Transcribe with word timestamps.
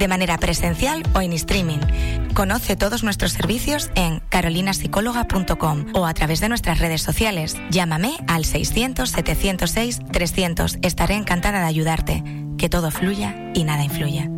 de 0.00 0.08
manera 0.08 0.36
presencial 0.38 1.04
o 1.14 1.20
en 1.20 1.32
streaming. 1.34 1.78
Conoce 2.34 2.74
todos 2.74 3.04
nuestros 3.04 3.30
servicios 3.32 3.92
en 3.94 4.18
carolinapsicóloga.com 4.30 5.92
o 5.94 6.06
a 6.06 6.14
través 6.14 6.40
de 6.40 6.48
nuestras 6.48 6.80
redes 6.80 7.02
sociales. 7.02 7.56
Llámame 7.70 8.16
al 8.26 8.42
600-706-300. 8.44 10.80
Estaré 10.82 11.14
encantada 11.14 11.60
de 11.60 11.66
ayudarte. 11.66 12.24
Que 12.58 12.68
todo 12.68 12.90
fluya 12.90 13.36
y 13.54 13.62
nada 13.64 13.84
influya. 13.84 14.28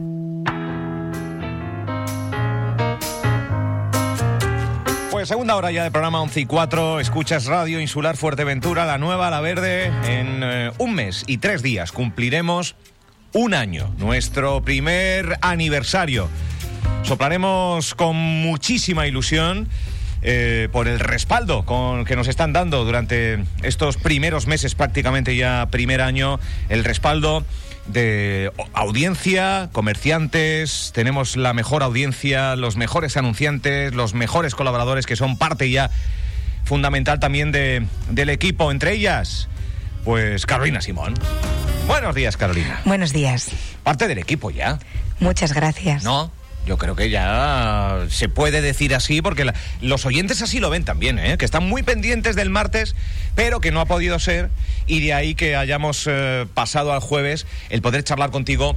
Pues 5.23 5.29
segunda 5.29 5.55
hora 5.55 5.71
ya 5.71 5.85
de 5.85 5.93
programa 5.93 6.21
11 6.23 6.41
y 6.41 6.47
4. 6.47 6.99
Escuchas 6.99 7.47
Radio 7.47 7.81
Insular 7.81 8.17
Fuerteventura, 8.17 8.87
la 8.87 8.99
nueva, 8.99 9.31
la 9.31 9.41
verde. 9.41 9.87
En 9.87 10.43
eh, 10.43 10.73
un 10.79 10.95
mes 10.95 11.23
y 11.29 11.39
tres 11.39 11.63
días 11.63 11.93
cumpliremos 11.93 12.75
un 13.33 13.55
año, 13.55 13.95
nuestro 13.99 14.63
primer 14.63 15.39
aniversario. 15.41 16.29
Soplaremos 17.03 17.95
con 17.95 18.17
muchísima 18.17 19.07
ilusión. 19.07 19.69
eh, 20.23 20.69
por 20.71 20.89
el 20.89 21.01
respaldo 21.01 21.65
que 22.07 22.17
nos 22.17 22.29
están 22.29 22.53
dando 22.53 22.85
durante 22.85 23.45
estos 23.63 23.97
primeros 23.97 24.47
meses, 24.47 24.75
prácticamente 24.75 25.37
ya 25.37 25.67
primer 25.71 26.01
año, 26.01 26.39
el 26.69 26.85
respaldo 26.85 27.45
de 27.87 28.53
audiencia, 28.73 29.69
comerciantes, 29.73 30.93
tenemos 30.95 31.37
la 31.37 31.53
mejor 31.53 31.83
audiencia, 31.83 32.55
los 32.55 32.77
mejores 32.77 33.17
anunciantes, 33.17 33.95
los 33.95 34.15
mejores 34.15 34.55
colaboradores 34.55 35.07
que 35.07 35.17
son 35.17 35.37
parte 35.37 35.69
ya 35.71 35.91
fundamental 36.65 37.19
también 37.19 37.51
de, 37.51 37.85
del 38.09 38.31
equipo, 38.31 38.71
entre 38.71 38.93
ellas, 38.93 39.49
pues 40.05 40.47
Carolina 40.47 40.81
Simón. 40.81 41.15
Buenos 41.87 42.15
días, 42.15 42.37
Carolina. 42.37 42.81
Buenos 42.85 43.13
días. 43.13 43.51
Parte 43.83 44.09
del 44.09 44.19
equipo 44.19 44.51
ya, 44.51 44.79
Muchas 45.21 45.53
gracias. 45.53 46.03
¿no? 46.03 46.33
Yo 46.67 46.79
creo 46.79 46.95
que 46.97 47.11
ya 47.11 48.07
se 48.09 48.29
puede 48.29 48.61
decir 48.61 48.95
así 48.95 49.21
porque 49.23 49.45
la- 49.45 49.55
los 49.81 50.05
oyentes 50.07 50.43
así 50.43 50.59
lo 50.61 50.71
ven 50.71 50.85
también, 50.85 51.19
¿eh? 51.19 51.37
que 51.39 51.45
están 51.45 51.69
muy 51.69 51.83
pendientes 51.83 52.35
del 52.37 52.51
martes, 52.51 52.95
pero 53.35 53.61
que 53.61 53.71
no 53.73 53.81
ha 53.81 53.87
podido 53.87 54.19
ser 54.21 54.49
y 54.87 55.01
de 55.01 55.13
ahí 55.15 55.35
que 55.35 55.55
hayamos 55.57 56.07
eh, 56.09 56.47
pasado 56.55 56.93
al 56.93 57.01
jueves 57.01 57.47
el 57.71 57.83
poder 57.83 58.05
charlar 58.05 58.31
contigo 58.31 58.77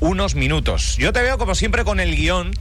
unos 0.00 0.34
minutos. 0.36 0.96
Yo 0.96 1.12
te 1.12 1.22
veo 1.22 1.38
como 1.38 1.54
siempre 1.54 1.84
con 1.84 1.98
el 2.00 2.14
guion. 2.16 2.52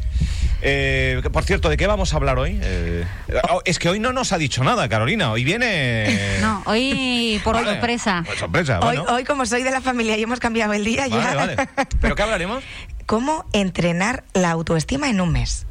Eh, 0.65 1.21
por 1.33 1.43
cierto, 1.43 1.67
¿de 1.67 1.75
qué 1.75 1.87
vamos 1.87 2.13
a 2.13 2.15
hablar 2.15 2.39
hoy? 2.39 2.57
Eh, 2.63 3.05
oh, 3.51 3.61
es 3.65 3.79
que 3.79 3.89
hoy 3.89 3.99
no 3.99 4.13
nos 4.13 4.31
ha 4.31 4.37
dicho 4.37 4.63
nada, 4.63 4.87
Carolina. 4.87 5.29
Hoy 5.31 5.43
viene... 5.43 6.37
No, 6.39 6.63
hoy 6.65 7.41
por 7.43 7.55
Vale, 7.55 7.71
sorpresa. 7.71 8.23
pues 8.25 8.39
sorpresa, 8.39 8.79
Hoy, 8.79 8.97
bueno. 8.97 9.13
hoy, 9.13 9.23
como 9.25 9.45
soy 9.45 9.61
de 9.63 9.71
la 9.71 9.81
familia 9.81 10.17
y 10.17 10.23
hemos 10.23 10.39
cambiado 10.39 10.71
el 10.71 10.85
día, 10.85 11.05
ya. 11.07 11.17
Vale, 11.35 11.55
vale. 11.55 11.69
¿Pero 11.99 12.15
qué 12.15 12.23
hablaremos? 12.23 12.63
¿Cómo 13.05 13.45
entrenar 13.51 14.23
la 14.33 14.51
autoestima 14.51 15.09
en 15.09 15.19
un 15.19 15.33
mes? 15.33 15.65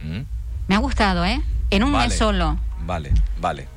Mm. 0.00 0.20
Me 0.66 0.74
ha 0.74 0.78
gustado, 0.78 1.26
¿eh? 1.26 1.42
En 1.68 1.82
un 1.84 1.92
Vale. 1.92 2.08
mes 2.08 2.16
solo. 2.16 2.58
Vale, 2.80 3.12
vale. 3.38 3.68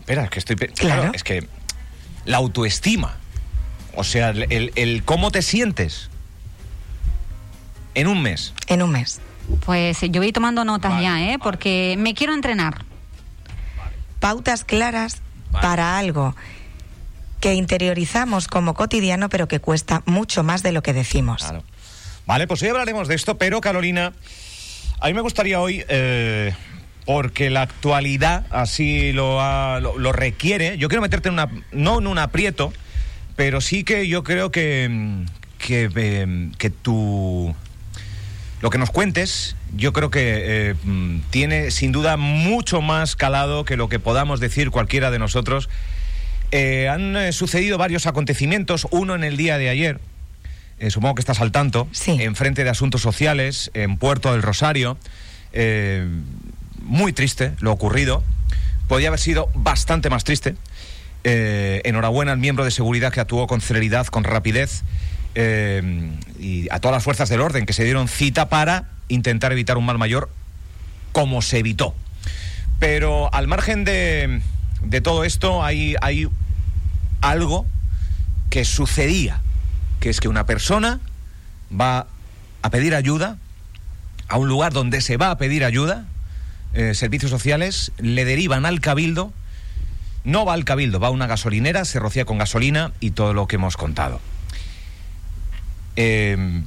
Espera, 0.00 0.24
es 0.24 0.30
que 0.30 0.38
estoy... 0.38 0.54
Claro. 0.56 0.74
Claro, 0.76 1.10
es 1.12 1.24
que 1.24 1.48
la 2.24 2.36
autoestima, 2.36 3.16
o 3.96 4.04
sea, 4.04 4.30
el, 4.30 4.72
el- 4.74 5.02
cómo 5.04 5.30
te 5.30 5.42
sientes 5.42 6.10
en 7.94 8.06
un 8.08 8.22
mes. 8.22 8.52
En 8.66 8.82
un 8.82 8.90
mes. 8.90 9.20
Pues 9.64 9.98
yo 10.00 10.20
voy 10.20 10.32
tomando 10.32 10.64
notas 10.64 10.90
Vale, 10.92 11.02
ya, 11.04 11.20
¿eh? 11.20 11.26
vale. 11.26 11.38
Porque 11.38 11.96
me 11.98 12.14
quiero 12.14 12.34
entrenar. 12.34 12.84
Pautas 14.20 14.64
claras 14.64 15.20
para 15.52 15.98
algo 15.98 16.34
que 17.40 17.54
interiorizamos 17.54 18.48
como 18.48 18.72
cotidiano, 18.74 19.28
pero 19.28 19.46
que 19.48 19.60
cuesta 19.60 20.02
mucho 20.06 20.42
más 20.42 20.62
de 20.62 20.72
lo 20.72 20.82
que 20.82 20.94
decimos. 20.94 21.42
Claro. 21.42 21.62
Vale, 22.26 22.46
pues 22.46 22.62
hoy 22.62 22.68
hablaremos 22.70 23.06
de 23.06 23.14
esto, 23.16 23.36
pero 23.36 23.60
Carolina, 23.60 24.14
a 24.98 25.06
mí 25.08 25.12
me 25.14 25.20
gustaría 25.20 25.60
hoy, 25.60 25.84
eh, 25.88 26.54
porque 27.04 27.50
la 27.50 27.60
actualidad 27.62 28.46
así 28.50 29.12
lo, 29.12 29.42
ha- 29.42 29.78
lo, 29.80 29.98
lo 29.98 30.10
requiere, 30.12 30.78
yo 30.78 30.88
quiero 30.88 31.02
meterte 31.02 31.28
en 31.28 31.34
una, 31.34 31.50
no 31.70 31.98
en 31.98 32.06
un 32.06 32.18
aprieto, 32.18 32.72
pero 33.36 33.60
sí 33.60 33.84
que 33.84 34.06
yo 34.08 34.22
creo 34.24 34.50
que, 34.50 34.88
mm, 34.90 35.24
que, 35.58 35.90
eh, 35.94 36.50
que 36.58 36.70
tu, 36.70 37.54
lo 38.60 38.70
que 38.70 38.78
nos 38.78 38.90
cuentes, 38.90 39.56
yo 39.76 39.92
creo 39.92 40.10
que 40.10 40.70
eh, 40.70 40.74
mm, 40.84 41.18
tiene 41.30 41.70
sin 41.70 41.92
duda 41.92 42.16
mucho 42.16 42.80
más 42.80 43.16
calado 43.16 43.64
que 43.64 43.76
lo 43.76 43.88
que 43.88 43.98
podamos 43.98 44.40
decir 44.40 44.70
cualquiera 44.70 45.10
de 45.10 45.18
nosotros. 45.18 45.68
Eh, 46.50 46.88
han 46.88 47.16
eh, 47.16 47.32
sucedido 47.32 47.78
varios 47.78 48.06
acontecimientos, 48.06 48.86
uno 48.90 49.14
en 49.14 49.24
el 49.24 49.36
día 49.36 49.58
de 49.58 49.68
ayer, 49.68 50.00
supongo 50.88 51.16
que 51.16 51.20
estás 51.20 51.40
al 51.40 51.50
tanto, 51.52 51.88
Sí. 51.92 52.16
en 52.20 52.36
frente 52.36 52.62
de 52.64 52.70
asuntos 52.70 53.00
sociales, 53.02 53.70
en 53.74 53.96
Puerto 53.96 54.32
del 54.32 54.42
Rosario. 54.42 54.96
Muy 56.82 57.12
triste 57.12 57.52
lo 57.60 57.72
ocurrido. 57.72 58.22
Podía 58.88 59.08
haber 59.08 59.20
sido 59.20 59.48
bastante 59.54 60.10
más 60.10 60.24
triste. 60.24 60.56
Eh, 61.26 61.80
enhorabuena 61.84 62.32
al 62.32 62.38
miembro 62.38 62.64
de 62.64 62.70
seguridad 62.70 63.10
que 63.10 63.20
actuó 63.20 63.46
con 63.46 63.62
celeridad, 63.62 64.06
con 64.08 64.24
rapidez, 64.24 64.82
eh, 65.34 66.10
y 66.38 66.68
a 66.70 66.80
todas 66.80 66.96
las 66.96 67.02
fuerzas 67.02 67.30
del 67.30 67.40
orden 67.40 67.64
que 67.64 67.72
se 67.72 67.82
dieron 67.82 68.08
cita 68.08 68.50
para 68.50 68.90
intentar 69.08 69.50
evitar 69.50 69.78
un 69.78 69.86
mal 69.86 69.96
mayor, 69.96 70.30
como 71.12 71.40
se 71.40 71.60
evitó. 71.60 71.94
Pero 72.78 73.32
al 73.32 73.48
margen 73.48 73.84
de, 73.84 74.42
de 74.82 75.00
todo 75.00 75.24
esto, 75.24 75.64
hay, 75.64 75.96
hay 76.02 76.28
algo 77.22 77.66
que 78.50 78.64
sucedía, 78.64 79.40
que 80.00 80.10
es 80.10 80.20
que 80.20 80.28
una 80.28 80.44
persona 80.44 81.00
va 81.72 82.06
a 82.62 82.70
pedir 82.70 82.94
ayuda 82.94 83.38
a 84.28 84.36
un 84.36 84.48
lugar 84.48 84.72
donde 84.72 85.00
se 85.00 85.16
va 85.16 85.30
a 85.30 85.38
pedir 85.38 85.64
ayuda, 85.64 86.06
eh, 86.74 86.94
servicios 86.94 87.30
sociales, 87.30 87.92
le 87.98 88.24
derivan 88.24 88.66
al 88.66 88.80
cabildo, 88.80 89.32
no 90.24 90.44
va 90.44 90.54
al 90.54 90.64
cabildo, 90.64 90.98
va 91.00 91.08
a 91.08 91.10
una 91.10 91.26
gasolinera, 91.26 91.84
se 91.84 91.98
rocía 91.98 92.24
con 92.24 92.38
gasolina 92.38 92.92
y 93.00 93.10
todo 93.10 93.34
lo 93.34 93.46
que 93.46 93.56
hemos 93.56 93.76
contado. 93.76 94.20
Eh, 95.96 96.62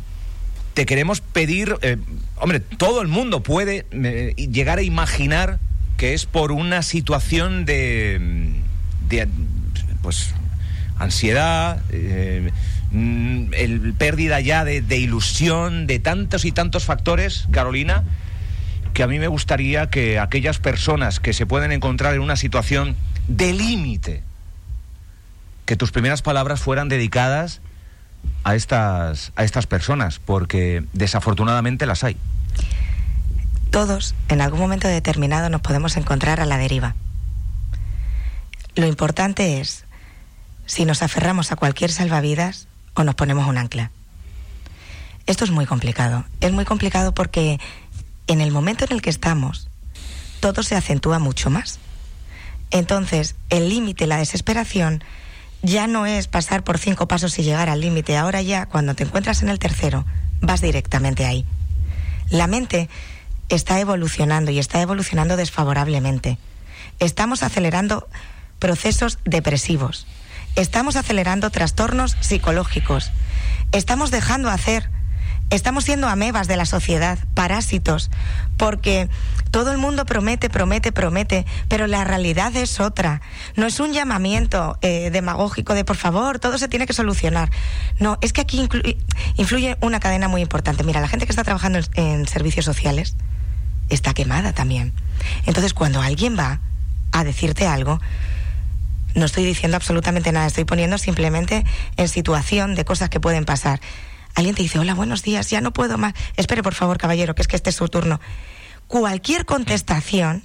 te 0.77 0.85
queremos 0.85 1.21
pedir, 1.21 1.75
eh, 1.81 1.97
hombre, 2.35 2.59
todo 2.59 3.01
el 3.01 3.07
mundo 3.07 3.41
puede 3.41 3.87
eh, 3.91 4.35
llegar 4.35 4.77
a 4.77 4.83
imaginar 4.83 5.57
que 5.97 6.13
es 6.13 6.27
por 6.27 6.51
una 6.51 6.83
situación 6.83 7.65
de, 7.65 8.51
de 9.09 9.27
pues, 10.03 10.35
ansiedad, 10.99 11.81
eh, 11.89 12.51
el 12.91 13.95
pérdida 13.97 14.39
ya 14.39 14.63
de, 14.63 14.81
de 14.81 14.97
ilusión, 14.97 15.87
de 15.87 15.97
tantos 15.97 16.45
y 16.45 16.51
tantos 16.51 16.85
factores, 16.85 17.47
Carolina, 17.49 18.03
que 18.93 19.01
a 19.01 19.07
mí 19.07 19.17
me 19.17 19.27
gustaría 19.27 19.89
que 19.89 20.19
aquellas 20.19 20.59
personas 20.59 21.19
que 21.19 21.33
se 21.33 21.47
pueden 21.47 21.71
encontrar 21.71 22.13
en 22.13 22.21
una 22.21 22.35
situación 22.35 22.95
de 23.27 23.53
límite, 23.53 24.23
que 25.65 25.75
tus 25.75 25.91
primeras 25.91 26.21
palabras 26.21 26.61
fueran 26.61 26.89
dedicadas 26.89 27.61
a 28.43 28.55
estas, 28.55 29.31
a 29.35 29.43
estas 29.43 29.67
personas, 29.67 30.19
porque 30.19 30.83
desafortunadamente 30.93 31.85
las 31.85 32.03
hay. 32.03 32.17
Todos, 33.69 34.15
en 34.29 34.41
algún 34.41 34.59
momento 34.59 34.87
determinado, 34.87 35.49
nos 35.49 35.61
podemos 35.61 35.97
encontrar 35.97 36.39
a 36.39 36.45
la 36.45 36.57
deriva. 36.57 36.95
Lo 38.75 38.87
importante 38.87 39.59
es 39.59 39.85
si 40.65 40.85
nos 40.85 41.03
aferramos 41.03 41.51
a 41.51 41.55
cualquier 41.55 41.91
salvavidas 41.91 42.67
o 42.93 43.03
nos 43.03 43.15
ponemos 43.15 43.47
un 43.47 43.57
ancla. 43.57 43.91
Esto 45.25 45.43
es 45.43 45.51
muy 45.51 45.65
complicado. 45.65 46.23
Es 46.39 46.53
muy 46.53 46.63
complicado 46.63 47.13
porque 47.13 47.59
en 48.27 48.39
el 48.39 48.51
momento 48.51 48.85
en 48.85 48.93
el 48.93 49.01
que 49.01 49.09
estamos, 49.09 49.67
todo 50.39 50.63
se 50.63 50.75
acentúa 50.75 51.19
mucho 51.19 51.49
más. 51.49 51.79
Entonces, 52.71 53.35
el 53.49 53.69
límite, 53.69 54.07
la 54.07 54.17
desesperación, 54.17 55.03
ya 55.61 55.87
no 55.87 56.05
es 56.05 56.27
pasar 56.27 56.63
por 56.63 56.77
cinco 56.77 57.07
pasos 57.07 57.37
y 57.39 57.43
llegar 57.43 57.69
al 57.69 57.81
límite. 57.81 58.17
Ahora 58.17 58.41
ya, 58.41 58.65
cuando 58.65 58.95
te 58.95 59.03
encuentras 59.03 59.41
en 59.41 59.49
el 59.49 59.59
tercero, 59.59 60.05
vas 60.41 60.61
directamente 60.61 61.25
ahí. 61.25 61.45
La 62.29 62.47
mente 62.47 62.89
está 63.49 63.79
evolucionando 63.79 64.51
y 64.51 64.59
está 64.59 64.81
evolucionando 64.81 65.37
desfavorablemente. 65.37 66.37
Estamos 66.99 67.43
acelerando 67.43 68.07
procesos 68.59 69.19
depresivos. 69.23 70.07
Estamos 70.55 70.95
acelerando 70.95 71.49
trastornos 71.49 72.17
psicológicos. 72.19 73.11
Estamos 73.71 74.11
dejando 74.11 74.49
hacer 74.49 74.89
Estamos 75.49 75.85
siendo 75.85 76.09
amebas 76.09 76.49
de 76.49 76.57
la 76.57 76.65
sociedad, 76.65 77.17
parásitos, 77.33 78.11
porque 78.57 79.07
todo 79.49 79.71
el 79.71 79.77
mundo 79.77 80.05
promete, 80.05 80.49
promete, 80.49 80.91
promete, 80.91 81.45
pero 81.69 81.87
la 81.87 82.03
realidad 82.03 82.53
es 82.57 82.81
otra. 82.81 83.21
No 83.55 83.65
es 83.65 83.79
un 83.79 83.93
llamamiento 83.93 84.77
eh, 84.81 85.09
demagógico 85.09 85.73
de 85.73 85.85
por 85.85 85.95
favor, 85.95 86.39
todo 86.39 86.57
se 86.57 86.67
tiene 86.67 86.85
que 86.85 86.91
solucionar. 86.91 87.49
No, 87.97 88.17
es 88.21 88.33
que 88.33 88.41
aquí 88.41 88.67
influye 89.37 89.77
una 89.79 90.01
cadena 90.01 90.27
muy 90.27 90.41
importante. 90.41 90.83
Mira, 90.83 90.99
la 90.99 91.07
gente 91.07 91.25
que 91.25 91.31
está 91.31 91.45
trabajando 91.45 91.79
en 91.93 92.27
servicios 92.27 92.65
sociales 92.65 93.15
está 93.87 94.13
quemada 94.13 94.51
también. 94.51 94.91
Entonces, 95.45 95.73
cuando 95.73 96.01
alguien 96.01 96.37
va 96.37 96.59
a 97.13 97.23
decirte 97.23 97.67
algo, 97.67 98.01
no 99.15 99.25
estoy 99.25 99.45
diciendo 99.45 99.77
absolutamente 99.77 100.33
nada, 100.33 100.45
estoy 100.45 100.65
poniendo 100.65 100.97
simplemente 100.97 101.63
en 101.95 102.09
situación 102.09 102.75
de 102.75 102.83
cosas 102.83 103.09
que 103.09 103.21
pueden 103.21 103.45
pasar. 103.45 103.79
Alguien 104.35 104.55
te 104.55 104.61
dice, 104.63 104.79
hola, 104.79 104.93
buenos 104.93 105.23
días, 105.23 105.49
ya 105.49 105.61
no 105.61 105.71
puedo 105.71 105.97
más. 105.97 106.13
Espere, 106.35 106.61
por 106.63 106.73
favor, 106.75 106.97
caballero, 106.97 107.33
que 107.35 107.41
es 107.41 107.47
que 107.47 107.55
este 107.55 107.69
es 107.71 107.75
su 107.75 107.87
turno. 107.89 108.19
Cualquier 108.87 109.45
contestación 109.45 110.43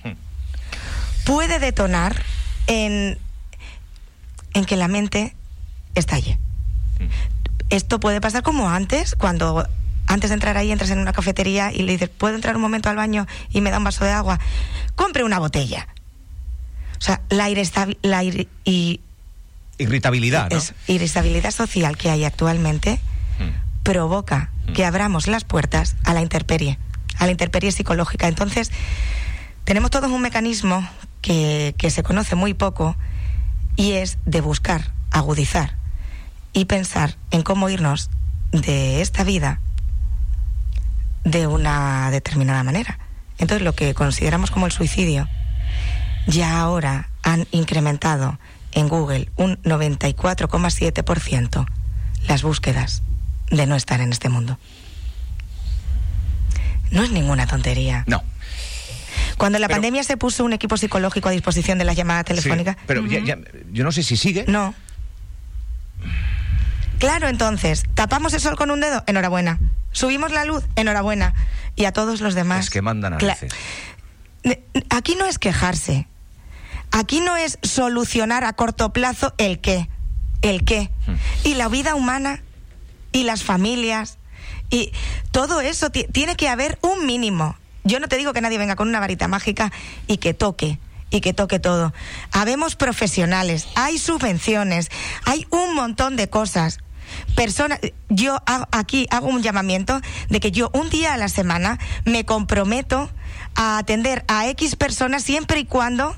puede 1.25 1.59
detonar 1.59 2.23
en, 2.67 3.19
en 4.55 4.65
que 4.65 4.77
la 4.77 4.89
mente 4.89 5.35
estalle. 5.95 6.39
Esto 7.71 8.01
puede 8.01 8.21
pasar 8.21 8.43
como 8.43 8.69
antes, 8.71 9.15
cuando 9.15 9.67
antes 10.07 10.31
de 10.31 10.35
entrar 10.35 10.57
ahí 10.57 10.71
entras 10.73 10.91
en 10.91 10.99
una 10.99 11.13
cafetería 11.13 11.73
y 11.73 11.83
le 11.83 11.93
dices, 11.93 12.09
¿puedo 12.09 12.35
entrar 12.35 12.57
un 12.57 12.63
momento 12.63 12.89
al 12.91 12.97
baño 12.97 13.27
y 13.51 13.61
me 13.61 13.71
da 13.71 13.79
un 13.79 13.85
vaso 13.85 14.05
de 14.05 14.11
agua? 14.13 14.41
Compre 14.95 15.25
una 15.25 15.39
botella. 15.39 15.87
O 16.99 17.01
sea, 17.05 17.21
la, 17.31 17.49
la 17.49 18.23
ir- 18.25 18.49
y, 18.65 19.01
Irritabilidad, 19.79 20.51
¿no? 20.51 20.57
es- 20.59 20.75
irritabilidad 20.87 21.51
social 21.51 21.97
que 21.97 22.11
hay 22.11 22.25
actualmente. 22.25 23.01
Provoca 23.83 24.51
que 24.75 24.85
abramos 24.85 25.27
las 25.27 25.45
puertas 25.45 25.97
a 26.05 26.15
la 26.15 26.23
intemperie, 26.23 26.79
a 27.19 27.27
la 27.27 27.33
intemperie 27.33 27.73
psicológica. 27.73 28.29
Entonces, 28.29 28.71
tenemos 29.65 29.91
todos 29.91 30.11
un 30.11 30.23
mecanismo 30.23 30.89
que, 31.21 31.75
que 31.79 31.91
se 31.91 32.03
conoce 32.03 32.35
muy 32.35 32.55
poco 32.55 32.97
y 33.77 33.93
es 33.93 34.17
de 34.25 34.41
buscar, 34.41 34.93
agudizar 35.11 35.77
y 36.53 36.65
pensar 36.67 37.17
en 37.31 37.43
cómo 37.43 37.69
irnos 37.69 38.11
de 38.51 39.01
esta 39.01 39.23
vida 39.25 39.61
de 41.25 41.47
una 41.47 42.11
determinada 42.11 42.65
manera. 42.65 42.99
Entonces, 43.39 43.65
lo 43.65 43.75
que 43.75 43.95
consideramos 43.95 44.51
como 44.51 44.67
el 44.67 44.73
suicidio, 44.73 45.29
ya 46.27 46.61
ahora 46.61 47.09
han 47.23 47.47
incrementado 47.51 48.39
en 48.73 48.89
Google 48.89 49.31
un 49.37 49.63
94,7% 49.63 51.67
las 52.29 52.43
búsquedas 52.43 53.03
de 53.53 53.67
no 53.67 53.77
estar 53.77 54.01
en 54.01 54.11
este 54.13 54.29
mundo. 54.29 54.59
No 56.91 57.03
es 57.05 57.11
ninguna 57.11 57.47
tontería. 57.47 58.03
No. 58.07 58.23
Cuando 59.39 59.59
la 59.59 59.67
Pero- 59.69 59.77
pandemia 59.77 60.03
se 60.05 60.17
puso 60.17 60.45
un 60.45 60.53
equipo 60.53 60.77
psicológico 60.77 61.29
a 61.29 61.33
disposición 61.33 61.79
de 61.79 61.85
las 61.85 61.97
llamadas 61.97 62.25
Sí, 62.27 62.35
telefónicas, 62.35 62.77
pero 62.87 63.07
ya- 63.07 63.21
ya- 63.25 63.39
yo 63.71 63.85
no 63.85 63.93
sé 63.93 64.03
si 64.03 64.17
sigue. 64.17 64.45
no. 64.49 64.75
Claro, 66.99 67.29
entonces, 67.29 67.83
tapamos 67.95 68.33
el 68.33 68.41
sol 68.41 68.57
con 68.57 68.71
un 68.71 68.81
dedo, 68.81 69.03
enhorabuena. 69.09 69.59
Subimos 69.91 70.31
la 70.33 70.45
luz, 70.45 70.65
enhorabuena. 70.77 71.35
Y 71.75 71.85
a 71.87 71.93
todos 71.93 72.21
los 72.21 72.35
demás. 72.35 72.67
Es 72.67 72.71
que 72.71 72.81
mandan 72.83 73.15
a 73.15 73.17
veces. 73.19 73.53
Aquí 74.91 75.17
no 75.17 75.27
es 75.27 75.39
quejarse. 75.39 76.07
Aquí 76.93 77.21
no 77.21 77.37
es 77.37 77.59
solucionar 77.63 78.45
a 78.45 78.53
corto 78.53 78.93
plazo 78.93 79.35
el 79.39 79.59
qué. 79.61 79.89
El 80.43 80.65
qué. 80.65 80.91
Hmm. 81.07 81.15
Y 81.45 81.55
la 81.55 81.69
vida 81.69 81.95
humana 81.97 82.43
y 83.13 83.25
las 83.25 83.45
familias 83.45 84.19
y 84.71 84.93
todo 85.31 85.61
eso 85.61 85.91
ti- 85.91 86.07
tiene 86.11 86.35
que 86.37 86.49
haber 86.49 86.79
un 86.83 87.07
mínimo. 87.07 87.57
Yo 87.85 88.01
no 88.01 88.09
te 88.09 88.17
digo 88.17 88.33
que 88.33 88.41
nadie 88.41 88.59
venga 88.59 88.77
con 88.77 88.89
una 88.89 89.01
varita 89.01 89.29
mágica 89.29 89.73
y 90.07 90.17
que 90.19 90.35
toque 90.35 90.79
y 91.11 91.21
que 91.21 91.35
toque 91.35 91.59
todo. 91.59 91.93
Habemos 92.33 92.75
profesionales, 92.77 93.67
hay 93.75 93.99
subvenciones, 93.99 94.91
hay 95.27 95.47
un 95.51 95.75
montón 95.75 96.17
de 96.17 96.31
cosas. 96.31 96.79
Personas, 97.37 97.81
yo 98.09 98.39
aquí 98.71 99.07
hago 99.11 99.27
un 99.29 99.43
llamamiento 99.43 100.01
de 100.31 100.41
que 100.41 100.51
yo 100.53 100.71
un 100.73 100.89
día 100.89 101.13
a 101.13 101.17
la 101.19 101.29
semana 101.29 101.79
me 102.07 102.25
comprometo 102.25 103.11
a 103.55 103.77
atender 103.77 104.25
a 104.29 104.49
X 104.49 104.77
personas 104.77 105.23
siempre 105.23 105.61
y 105.61 105.65
cuando 105.67 106.17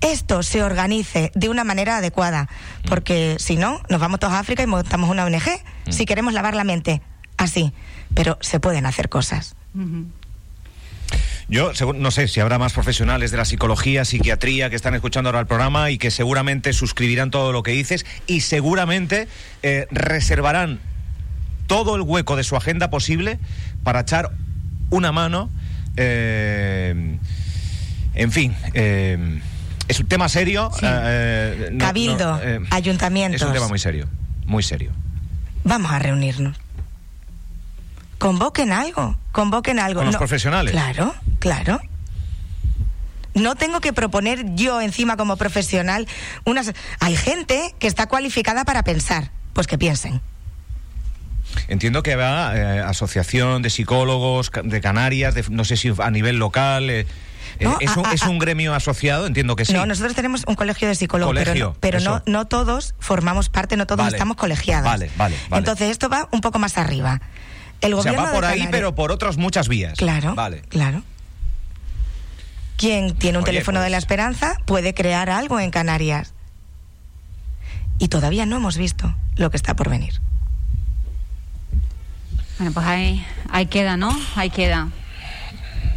esto 0.00 0.42
se 0.42 0.62
organice 0.64 1.30
de 1.34 1.48
una 1.48 1.62
manera 1.62 1.98
adecuada. 1.98 2.48
Porque 2.88 3.36
si 3.38 3.56
no, 3.56 3.80
nos 3.88 4.00
vamos 4.00 4.18
todos 4.18 4.32
a 4.32 4.38
África 4.40 4.62
y 4.62 4.66
montamos 4.66 5.10
una 5.10 5.24
ONG. 5.26 5.42
Si 5.90 6.06
queremos 6.06 6.32
lavar 6.32 6.54
la 6.54 6.64
mente, 6.64 7.02
así. 7.36 7.72
Pero 8.14 8.38
se 8.40 8.58
pueden 8.60 8.86
hacer 8.86 9.08
cosas. 9.08 9.54
Ujú. 9.74 10.06
Yo 11.48 11.72
segu- 11.72 11.96
no 11.96 12.10
sé 12.12 12.28
si 12.28 12.38
habrá 12.40 12.58
más 12.58 12.72
profesionales 12.72 13.30
de 13.32 13.36
la 13.36 13.44
psicología, 13.44 14.04
psiquiatría 14.04 14.70
que 14.70 14.76
están 14.76 14.94
escuchando 14.94 15.28
ahora 15.30 15.40
el 15.40 15.46
programa 15.46 15.90
y 15.90 15.98
que 15.98 16.10
seguramente 16.12 16.72
suscribirán 16.72 17.30
todo 17.32 17.50
lo 17.52 17.62
que 17.64 17.72
dices 17.72 18.06
y 18.28 18.42
seguramente 18.42 19.26
eh, 19.64 19.86
reservarán 19.90 20.78
todo 21.66 21.96
el 21.96 22.02
hueco 22.02 22.36
de 22.36 22.44
su 22.44 22.54
agenda 22.56 22.90
posible 22.90 23.38
para 23.82 24.00
echar 24.00 24.30
una 24.90 25.10
mano. 25.12 25.50
eh, 25.96 27.16
en 28.14 28.32
fin, 28.32 28.54
eh, 28.74 29.40
es 29.88 29.98
un 30.00 30.06
tema 30.06 30.28
serio. 30.28 30.70
Sí. 30.78 30.86
no- 30.86 31.78
Cabildo, 31.84 32.40
no, 32.44 32.66
ayuntamientos. 32.70 33.40
Es 33.40 33.46
un 33.46 33.52
tema 33.52 33.68
muy 33.68 33.78
serio, 33.78 34.08
muy 34.46 34.62
serio. 34.62 34.92
Vamos 35.70 35.92
a 35.92 36.00
reunirnos. 36.00 36.56
Convoquen 38.18 38.72
algo, 38.72 39.16
convoquen 39.30 39.78
algo. 39.78 40.00
Con 40.00 40.06
los 40.08 40.16
profesionales. 40.16 40.72
Claro, 40.72 41.14
claro. 41.38 41.80
No 43.34 43.54
tengo 43.54 43.80
que 43.80 43.92
proponer 43.92 44.56
yo 44.56 44.80
encima 44.80 45.16
como 45.16 45.36
profesional 45.36 46.08
unas... 46.44 46.72
Hay 46.98 47.14
gente 47.14 47.72
que 47.78 47.86
está 47.86 48.08
cualificada 48.08 48.64
para 48.64 48.82
pensar. 48.82 49.30
Pues 49.52 49.68
que 49.68 49.78
piensen. 49.78 50.20
Entiendo 51.68 52.02
que 52.02 52.16
va 52.16 52.56
eh, 52.56 52.80
asociación 52.80 53.62
de 53.62 53.70
psicólogos 53.70 54.50
de 54.64 54.80
Canarias, 54.80 55.36
de- 55.36 55.44
no 55.50 55.64
sé 55.64 55.76
si 55.76 55.92
a 55.96 56.10
nivel 56.10 56.38
local. 56.38 56.90
eh, 56.90 57.06
No, 57.64 57.76
es, 57.80 57.90
a- 57.96 58.00
un, 58.00 58.06
a- 58.06 58.12
es 58.12 58.22
un 58.22 58.38
gremio 58.38 58.74
asociado, 58.74 59.26
entiendo 59.26 59.56
que 59.56 59.64
sí. 59.64 59.72
No, 59.72 59.86
nosotros 59.86 60.14
tenemos 60.14 60.44
un 60.46 60.54
colegio 60.54 60.88
de 60.88 60.94
psicólogos, 60.94 61.34
pero, 61.34 61.50
Colegio, 61.50 61.66
no, 61.68 61.76
pero 61.80 62.00
no, 62.00 62.16
eso. 62.16 62.22
no 62.26 62.46
todos 62.46 62.94
formamos 62.98 63.48
parte, 63.48 63.76
no 63.76 63.86
todos 63.86 63.98
Vale. 64.04 64.16
estamos 64.16 64.36
colegiados. 64.36 64.84
Vale, 64.84 65.10
vale, 65.16 65.36
vale. 65.48 65.58
Entonces 65.60 65.90
esto 65.90 66.08
va 66.08 66.28
un 66.32 66.40
poco 66.40 66.58
más 66.58 66.78
arriba. 66.78 67.20
El 67.80 67.94
o 67.94 68.02
sea, 68.02 68.12
gobierno 68.12 68.28
va 68.28 68.34
por 68.34 68.44
ahí, 68.44 68.68
pero 68.70 68.94
por 68.94 69.10
otras 69.12 69.36
muchas 69.36 69.68
vías. 69.68 69.94
Claro, 69.96 70.34
Vale. 70.34 70.62
claro. 70.68 71.02
Quien 72.76 73.14
tiene 73.14 73.38
un 73.38 73.44
Oye, 73.44 73.52
teléfono 73.52 73.80
de 73.80 73.84
pues- 73.84 73.90
la 73.92 73.98
esperanza 73.98 74.54
puede 74.66 74.94
crear 74.94 75.28
algo 75.30 75.60
en 75.60 75.70
Canarias. 75.70 76.32
Y 77.98 78.08
todavía 78.08 78.46
no 78.46 78.56
hemos 78.56 78.78
visto 78.78 79.14
lo 79.36 79.50
que 79.50 79.58
está 79.58 79.76
por 79.76 79.90
venir. 79.90 80.14
Bueno, 82.58 82.72
pues 82.72 82.86
ahí, 82.86 83.26
ahí 83.50 83.66
queda, 83.66 83.96
¿no? 83.96 84.10
Ahí 84.36 84.50
queda. 84.50 84.88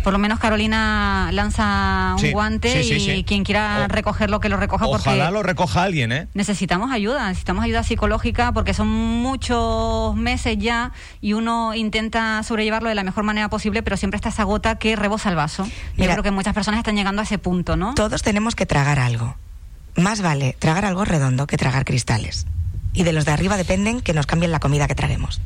Por 0.04 0.12
lo 0.14 0.20
menos 0.20 0.38
Carolina 0.40 1.30
lanza 1.32 2.12
un 2.16 2.20
Sí, 2.20 2.32
guante 2.32 2.84
sí, 2.84 2.84
sí, 2.84 2.96
y 2.96 3.00
sí. 3.18 3.24
quien 3.24 3.44
quiera 3.44 3.86
O- 3.86 3.88
recogerlo, 3.88 4.40
que 4.42 4.50
lo 4.50 4.58
recoja 4.58 4.86
Ojalá 4.86 5.26
porque 5.26 5.32
lo 5.34 5.44
recoja 5.44 5.84
alguien, 5.84 6.12
¿eh? 6.12 6.28
necesitamos 6.34 6.92
ayuda, 6.92 7.30
necesitamos 7.30 7.64
ayuda 7.64 7.84
psicológica 7.84 8.52
porque 8.52 8.74
son 8.74 8.88
muchos 8.90 10.16
meses 10.16 10.58
ya 10.60 10.92
y 11.22 11.34
uno 11.34 11.74
intenta 11.74 12.44
sobrellevarlo 12.44 12.90
de 12.90 12.96
la 12.96 13.04
mejor 13.04 13.24
manera 13.24 13.50
posible, 13.50 13.82
pero 13.82 13.96
siempre 13.98 14.18
está 14.18 14.30
esa 14.30 14.44
gota 14.44 14.76
que 14.76 14.96
rebosa 14.96 15.30
el 15.30 15.36
vaso. 15.36 15.68
Yo 15.98 16.06
creo 16.06 16.22
que 16.24 16.32
muchas 16.32 16.54
personas 16.54 16.80
están 16.80 16.96
llegando 16.96 17.22
a 17.22 17.24
ese 17.24 17.38
punto, 17.38 17.78
¿no? 17.78 17.94
Todos 17.96 18.22
tenemos 18.24 18.56
que 18.56 18.66
tragar 18.66 19.00
algo. 19.00 19.36
Más 19.96 20.22
vale 20.22 20.56
tragar 20.60 20.86
algo 20.86 21.06
redondo 21.06 21.48
que 21.48 21.56
tragar 21.58 21.86
cristales. 21.86 22.46
Y 22.94 23.04
de 23.04 23.14
los 23.14 23.26
de 23.26 23.32
arriba 23.32 23.58
dependen 23.58 24.02
que 24.02 24.14
nos 24.14 24.26
cambien 24.26 24.52
la 24.52 24.60
comida 24.60 24.88
que 24.88 24.96
traguemos. 24.96 25.40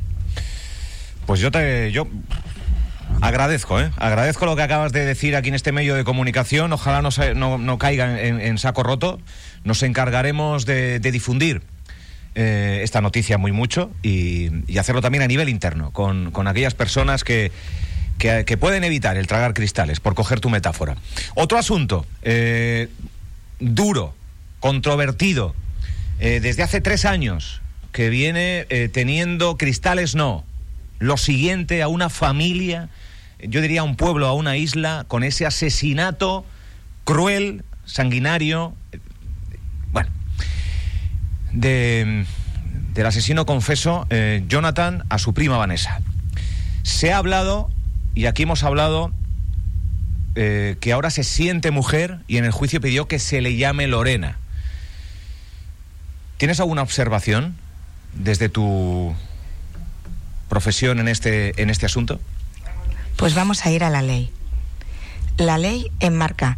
Pues 1.26 1.40
yo 1.40 1.50
te. 1.50 1.92
Yo 1.92 2.06
agradezco, 3.20 3.80
¿eh? 3.80 3.90
Agradezco 3.96 4.46
lo 4.46 4.56
que 4.56 4.62
acabas 4.62 4.92
de 4.92 5.04
decir 5.04 5.36
aquí 5.36 5.48
en 5.48 5.54
este 5.54 5.72
medio 5.72 5.94
de 5.94 6.04
comunicación. 6.04 6.72
Ojalá 6.72 7.02
no, 7.02 7.10
no, 7.34 7.58
no 7.58 7.78
caiga 7.78 8.20
en, 8.20 8.58
saco 8.58 8.82
roto. 8.82 9.20
Nos 9.64 9.82
encargaremos 9.82 10.66
de, 10.66 11.00
difundir. 11.00 11.62
eh, 12.34 12.80
esta 12.82 13.00
noticia 13.00 13.38
muy 13.38 13.52
mucho 13.52 13.90
y, 14.02 14.50
hacerlo 14.78 15.00
también 15.00 15.22
a 15.22 15.26
nivel 15.26 15.48
interno, 15.48 15.90
con, 15.92 16.30
con 16.30 16.46
aquellas 16.46 16.74
personas 16.74 17.24
que, 17.24 17.50
que, 18.18 18.56
pueden 18.56 18.84
evitar 18.84 19.16
el 19.16 19.26
tragar 19.26 19.54
cristales, 19.54 20.00
por 20.00 20.14
coger 20.14 20.40
tu 20.40 20.50
metáfora. 20.50 20.96
Otro 21.34 21.58
asunto, 21.58 22.06
eh, 22.22 22.88
duro, 23.58 24.14
controvertido, 24.60 25.54
eh, 26.20 26.40
desde 26.40 26.62
hace 26.62 26.80
tres 26.80 27.04
años, 27.04 27.60
que 27.92 28.10
viene 28.10 28.66
teniendo 28.92 29.56
cristales 29.56 30.14
no. 30.14 30.44
Lo 30.98 31.16
siguiente 31.16 31.82
a 31.82 31.88
una 31.88 32.10
familia, 32.10 32.88
yo 33.40 33.60
diría 33.60 33.82
a 33.82 33.84
un 33.84 33.96
pueblo, 33.96 34.26
a 34.26 34.32
una 34.32 34.56
isla, 34.56 35.04
con 35.08 35.22
ese 35.22 35.46
asesinato 35.46 36.44
cruel, 37.04 37.64
sanguinario, 37.84 38.74
bueno, 39.92 40.10
de, 41.52 42.26
del 42.94 43.06
asesino 43.06 43.46
confeso 43.46 44.06
eh, 44.10 44.44
Jonathan 44.48 45.04
a 45.08 45.18
su 45.18 45.34
prima 45.34 45.56
Vanessa. 45.56 46.00
Se 46.82 47.12
ha 47.12 47.18
hablado, 47.18 47.70
y 48.14 48.26
aquí 48.26 48.42
hemos 48.42 48.64
hablado, 48.64 49.12
eh, 50.34 50.76
que 50.80 50.92
ahora 50.92 51.10
se 51.10 51.24
siente 51.24 51.70
mujer 51.70 52.20
y 52.28 52.36
en 52.36 52.44
el 52.44 52.52
juicio 52.52 52.80
pidió 52.80 53.08
que 53.08 53.18
se 53.18 53.40
le 53.40 53.56
llame 53.56 53.86
Lorena. 53.86 54.36
¿Tienes 56.36 56.60
alguna 56.60 56.82
observación 56.82 57.56
desde 58.14 58.48
tu 58.48 59.14
profesión 60.48 61.00
en 61.00 61.08
este, 61.08 61.60
en 61.60 61.70
este 61.70 61.86
asunto? 61.86 62.20
Pues 63.18 63.34
vamos 63.34 63.66
a 63.66 63.70
ir 63.72 63.82
a 63.82 63.90
la 63.90 64.00
ley. 64.00 64.32
La 65.38 65.58
ley 65.58 65.90
enmarca 65.98 66.56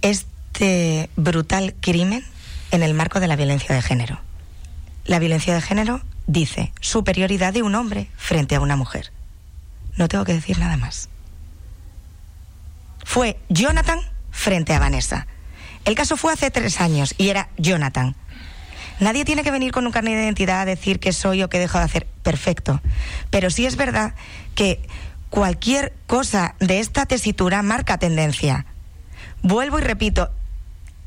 este 0.00 1.10
brutal 1.16 1.74
crimen 1.80 2.24
en 2.70 2.84
el 2.84 2.94
marco 2.94 3.18
de 3.18 3.26
la 3.26 3.34
violencia 3.34 3.74
de 3.74 3.82
género. 3.82 4.20
La 5.06 5.18
violencia 5.18 5.54
de 5.54 5.60
género 5.60 6.02
dice 6.28 6.72
superioridad 6.80 7.52
de 7.52 7.64
un 7.64 7.74
hombre 7.74 8.08
frente 8.16 8.54
a 8.54 8.60
una 8.60 8.76
mujer. 8.76 9.12
No 9.96 10.06
tengo 10.06 10.24
que 10.24 10.34
decir 10.34 10.56
nada 10.60 10.76
más. 10.76 11.08
Fue 13.02 13.40
Jonathan 13.48 13.98
frente 14.30 14.72
a 14.72 14.78
Vanessa. 14.78 15.26
El 15.84 15.96
caso 15.96 16.16
fue 16.16 16.32
hace 16.32 16.52
tres 16.52 16.80
años 16.80 17.16
y 17.18 17.30
era 17.30 17.48
Jonathan. 17.58 18.14
Nadie 19.00 19.24
tiene 19.24 19.42
que 19.42 19.50
venir 19.50 19.72
con 19.72 19.86
un 19.86 19.92
carnet 19.92 20.14
de 20.14 20.24
identidad 20.24 20.60
a 20.60 20.64
decir 20.64 21.00
que 21.00 21.12
soy 21.12 21.42
o 21.42 21.48
que 21.48 21.58
dejo 21.58 21.78
de 21.78 21.84
hacer. 21.84 22.06
Perfecto. 22.22 22.80
Pero 23.30 23.50
sí 23.50 23.66
es 23.66 23.76
verdad 23.76 24.14
que 24.54 24.80
cualquier 25.30 25.92
cosa 26.06 26.54
de 26.60 26.80
esta 26.80 27.06
tesitura 27.06 27.62
marca 27.62 27.98
tendencia. 27.98 28.66
Vuelvo 29.42 29.78
y 29.78 29.82
repito, 29.82 30.30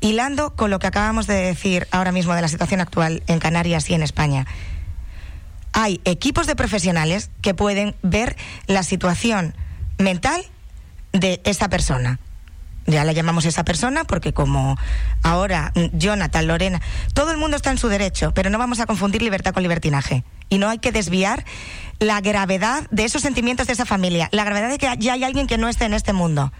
hilando 0.00 0.54
con 0.54 0.70
lo 0.70 0.78
que 0.78 0.86
acabamos 0.86 1.26
de 1.26 1.34
decir 1.34 1.88
ahora 1.90 2.12
mismo 2.12 2.34
de 2.34 2.42
la 2.42 2.48
situación 2.48 2.80
actual 2.80 3.22
en 3.26 3.38
Canarias 3.38 3.88
y 3.90 3.94
en 3.94 4.02
España. 4.02 4.46
Hay 5.72 6.00
equipos 6.04 6.46
de 6.46 6.56
profesionales 6.56 7.30
que 7.42 7.54
pueden 7.54 7.94
ver 8.02 8.36
la 8.66 8.82
situación 8.82 9.54
mental 9.98 10.42
de 11.12 11.40
esa 11.44 11.68
persona 11.68 12.20
ya 12.88 13.04
la 13.04 13.12
llamamos 13.12 13.44
esa 13.44 13.64
persona 13.64 14.04
porque 14.04 14.32
como 14.32 14.76
ahora 15.22 15.72
mm, 15.74 15.98
Jonathan, 15.98 16.46
Lorena, 16.46 16.80
todo 17.14 17.30
el 17.30 17.36
mundo 17.36 17.56
está 17.56 17.70
en 17.70 17.78
su 17.78 17.88
derecho, 17.88 18.32
pero 18.34 18.50
no 18.50 18.58
vamos 18.58 18.80
a 18.80 18.86
confundir 18.86 19.22
libertad 19.22 19.52
con 19.52 19.62
libertinaje. 19.62 20.24
Y 20.48 20.58
no 20.58 20.70
hay 20.70 20.78
que 20.78 20.92
desviar 20.92 21.44
la 22.00 22.20
gravedad 22.20 22.84
de 22.90 23.04
esos 23.04 23.22
sentimientos 23.22 23.66
de 23.66 23.74
esa 23.74 23.84
familia, 23.84 24.28
la 24.32 24.44
gravedad 24.44 24.70
de 24.70 24.78
que 24.78 24.88
ya 24.98 25.12
hay 25.12 25.24
alguien 25.24 25.46
que 25.46 25.58
no 25.58 25.68
esté 25.68 25.84
en 25.84 25.94
este 25.94 26.14
mundo. 26.14 26.52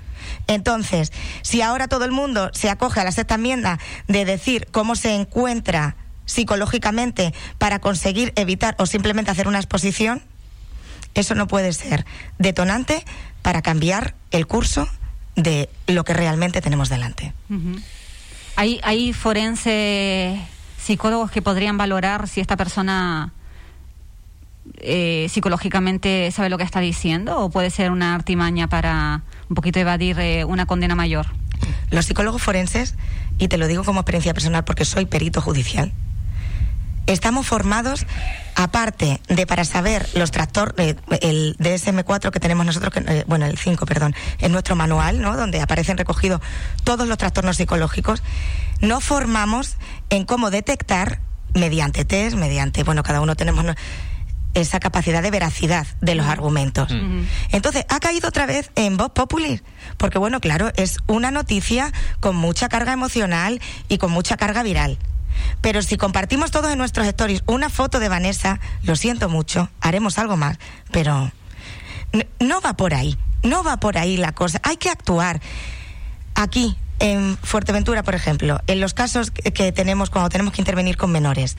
Entonces, 0.47 1.12
si 1.42 1.62
ahora 1.62 1.88
todo 1.88 2.04
el 2.04 2.12
mundo 2.12 2.50
se 2.52 2.68
acoge 2.68 3.00
a 3.00 3.04
la 3.04 3.12
sexta 3.12 3.37
enmienda 3.37 3.78
de 4.08 4.25
decir 4.26 4.68
cómo 4.70 4.94
se 4.94 5.14
encuentra 5.14 5.97
psicológicamente 6.26 7.32
para 7.56 7.78
conseguir 7.78 8.35
evitar 8.37 8.75
o 8.78 8.85
simplemente 8.85 9.30
hacer 9.30 9.49
una 9.49 9.58
exposición, 9.58 10.23
eso 11.14 11.35
no 11.35 11.49
puede 11.49 11.73
ser 11.73 12.04
detonante 12.38 13.04
para 13.40 13.62
cambiar 13.62 14.14
el 14.30 14.47
curso 14.47 14.88
de 15.38 15.71
lo 15.87 16.04
que 16.04 16.14
realmente 16.14 16.61
tenemos 16.61 16.88
delante. 16.88 17.33
¿Hay, 18.57 18.80
¿Hay 18.83 19.12
forenses, 19.12 20.40
psicólogos 20.76 21.30
que 21.30 21.42
podrían 21.42 21.78
valorar 21.78 22.28
si 22.28 22.40
esta 22.40 22.57
persona 22.57 23.33
eh, 24.78 25.28
psicológicamente 25.30 26.30
sabe 26.33 26.50
lo 26.50 26.59
que 26.59 26.64
está 26.64 26.80
diciendo 26.80 27.38
o 27.38 27.50
puede 27.50 27.71
ser 27.71 27.92
una 27.92 28.14
artimaña 28.14 28.68
para 28.68 29.23
un 29.49 29.54
poquito 29.54 29.78
evadir 29.78 30.18
eh, 30.18 30.45
una 30.45 30.66
condena 30.66 30.97
mayor? 30.97 31.26
Los 31.90 32.07
psicólogos 32.07 32.42
forenses, 32.42 32.97
y 33.38 33.49
te 33.49 33.59
lo 33.59 33.68
digo 33.68 33.85
como 33.85 34.00
experiencia 34.00 34.35
personal 34.35 34.64
porque 34.64 34.85
soy 34.85 35.07
perito 35.07 35.40
judicial, 35.40 35.92
estamos 37.09 37.47
formados, 37.47 38.07
aparte 38.55 39.21
de 39.29 39.47
para 39.47 39.65
saber 39.65 40.09
los 40.15 40.31
trastornos, 40.31 40.75
el 41.21 41.57
DSM4 41.59 42.31
que 42.31 42.38
tenemos 42.38 42.67
nosotros, 42.67 42.93
que, 42.93 43.00
eh, 43.00 43.25
bueno, 43.27 43.47
el 43.47 43.59
5, 43.59 43.87
perdón, 43.87 44.15
en 44.38 44.53
nuestro 44.53 44.77
manual, 44.77 45.21
¿no? 45.21 45.37
Donde 45.37 45.61
aparecen 45.61 45.97
recogidos 45.97 46.41
todos 46.85 47.09
los 47.09 47.19
trastornos 47.19 47.57
psicológicos, 47.57 48.23
no 48.81 49.00
formamos 49.00 49.77
en 50.11 50.25
cómo 50.25 50.50
detectar 50.50 51.21
mediante 51.55 52.05
test, 52.05 52.37
mediante, 52.37 52.85
bueno, 52.85 53.03
cada 53.03 53.21
uno 53.21 53.35
tenemos 53.35 53.65
esa 54.55 54.81
capacidad 54.81 55.23
de 55.23 55.31
veracidad 55.31 55.87
de 56.00 56.15
los 56.15 56.27
argumentos. 56.27 56.93
Entonces, 57.50 57.85
ha 57.88 58.00
caído 58.00 58.29
otra 58.29 58.47
vez 58.47 58.71
en 58.75 58.97
voz 58.97 59.12
popular, 59.12 59.62
porque 59.97 60.19
bueno, 60.19 60.41
claro, 60.41 60.73
es 60.77 60.99
una 61.07 61.31
noticia 61.31 61.93
con 62.21 62.37
mucha 62.37 62.69
carga 62.69 62.93
emocional 62.93 63.61
y 63.88 63.99
con 63.99 64.11
mucha 64.11 64.37
carga 64.37 64.62
viral. 64.62 64.99
Pero 65.61 65.83
si 65.83 65.97
compartimos 65.97 66.50
todos 66.50 66.71
en 66.71 66.78
nuestros 66.78 67.07
stories 67.07 67.42
una 67.47 67.68
foto 67.68 68.00
de 68.00 68.09
Vanessa, 68.09 68.61
lo 68.83 68.97
siento 68.97 69.28
mucho, 69.28 69.71
haremos 69.80 70.18
algo 70.18 70.37
más, 70.37 70.59
pero 70.90 71.30
no 72.40 72.61
va 72.61 72.76
por 72.76 72.95
ahí, 72.95 73.18
no 73.42 73.62
va 73.62 73.78
por 73.78 73.99
ahí 73.99 74.16
la 74.16 74.33
cosa. 74.33 74.61
Hay 74.62 74.76
que 74.76 74.90
actuar. 74.90 75.40
Aquí, 76.35 76.76
en 77.00 77.37
Fuerteventura, 77.42 78.02
por 78.02 78.14
ejemplo, 78.14 78.61
en 78.66 78.80
los 78.80 78.95
casos 78.95 79.30
que 79.30 79.73
tenemos 79.73 80.11
cuando 80.11 80.28
tenemos 80.28 80.52
que 80.52 80.62
intervenir 80.62 80.97
con 80.97 81.11
menores, 81.11 81.57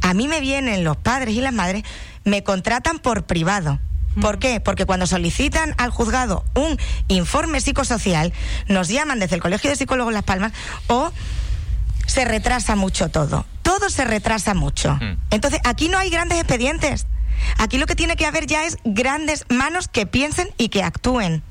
a 0.00 0.14
mí 0.14 0.28
me 0.28 0.40
vienen 0.40 0.84
los 0.84 0.96
padres 0.96 1.34
y 1.34 1.40
las 1.40 1.52
madres, 1.52 1.84
me 2.24 2.42
contratan 2.42 2.98
por 2.98 3.24
privado. 3.24 3.78
¿Por 4.20 4.38
qué? 4.38 4.60
Porque 4.60 4.86
cuando 4.86 5.06
solicitan 5.06 5.74
al 5.78 5.90
juzgado 5.90 6.44
un 6.54 6.78
informe 7.06 7.60
psicosocial, 7.60 8.32
nos 8.66 8.88
llaman 8.88 9.20
desde 9.20 9.36
el 9.36 9.42
Colegio 9.42 9.70
de 9.70 9.76
Psicólogos 9.76 10.12
Las 10.12 10.24
Palmas 10.24 10.52
o 10.88 11.12
se 12.08 12.24
retrasa 12.24 12.74
mucho 12.74 13.10
todo. 13.10 13.44
Todo 13.62 13.90
se 13.90 14.04
retrasa 14.04 14.54
mucho. 14.54 14.94
Mm. 14.94 15.18
Entonces, 15.30 15.60
aquí 15.64 15.88
no 15.88 15.98
hay 15.98 16.10
grandes 16.10 16.38
expedientes. 16.38 17.06
Aquí 17.58 17.78
lo 17.78 17.86
que 17.86 17.94
tiene 17.94 18.16
que 18.16 18.26
haber 18.26 18.46
ya 18.46 18.64
es 18.64 18.78
grandes 18.84 19.44
manos 19.50 19.88
que 19.88 20.06
piensen 20.06 20.48
y 20.56 20.70
que 20.70 20.82
actúen. 20.82 21.42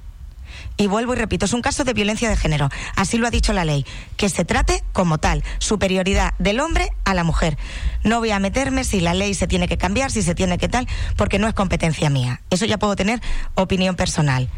Y 0.75 0.87
vuelvo 0.87 1.13
y 1.13 1.17
repito, 1.17 1.45
es 1.45 1.53
un 1.53 1.61
caso 1.61 1.83
de 1.83 1.93
violencia 1.93 2.29
de 2.29 2.35
género. 2.35 2.69
Así 2.95 3.17
lo 3.17 3.27
ha 3.27 3.31
dicho 3.31 3.53
la 3.53 3.65
ley. 3.65 3.85
Que 4.15 4.29
se 4.29 4.45
trate 4.45 4.83
como 4.93 5.19
tal. 5.19 5.43
Superioridad 5.59 6.33
del 6.39 6.59
hombre 6.59 6.89
a 7.05 7.13
la 7.13 7.23
mujer. 7.23 7.57
No 8.03 8.19
voy 8.19 8.31
a 8.31 8.39
meterme 8.39 8.83
si 8.83 8.99
la 8.99 9.13
ley 9.13 9.35
se 9.35 9.47
tiene 9.47 9.67
que 9.67 9.77
cambiar, 9.77 10.11
si 10.11 10.23
se 10.23 10.35
tiene 10.35 10.57
que 10.57 10.69
tal, 10.69 10.87
porque 11.15 11.39
no 11.39 11.47
es 11.47 11.53
competencia 11.53 12.09
mía. 12.09 12.41
Eso 12.49 12.65
ya 12.65 12.79
puedo 12.79 12.95
tener 12.95 13.21
opinión 13.55 13.95
personal. 13.95 14.49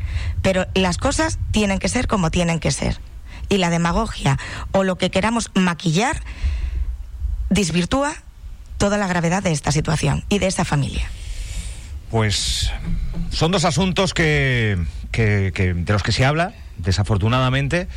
Pero 0.41 0.65
las 0.75 0.97
cosas 0.97 1.39
tienen 1.51 1.79
que 1.79 1.89
ser 1.89 2.07
como 2.07 2.31
tienen 2.31 2.59
que 2.59 2.71
ser 2.71 2.99
y 3.49 3.57
la 3.57 3.69
demagogia 3.69 4.37
o 4.71 4.83
lo 4.83 4.97
que 4.97 5.09
queramos 5.09 5.51
maquillar 5.55 6.21
desvirtúa 7.49 8.13
toda 8.77 8.97
la 8.97 9.07
gravedad 9.07 9.43
de 9.43 9.51
esta 9.51 9.71
situación 9.71 10.23
y 10.29 10.39
de 10.39 10.47
esa 10.47 10.65
familia. 10.65 11.09
Pues 12.09 12.71
son 13.29 13.51
dos 13.51 13.65
asuntos 13.65 14.13
que, 14.13 14.77
de 15.11 15.83
los 15.87 16.03
que 16.03 16.11
se 16.11 16.25
habla, 16.25 16.53
desafortunadamente. 16.77 17.87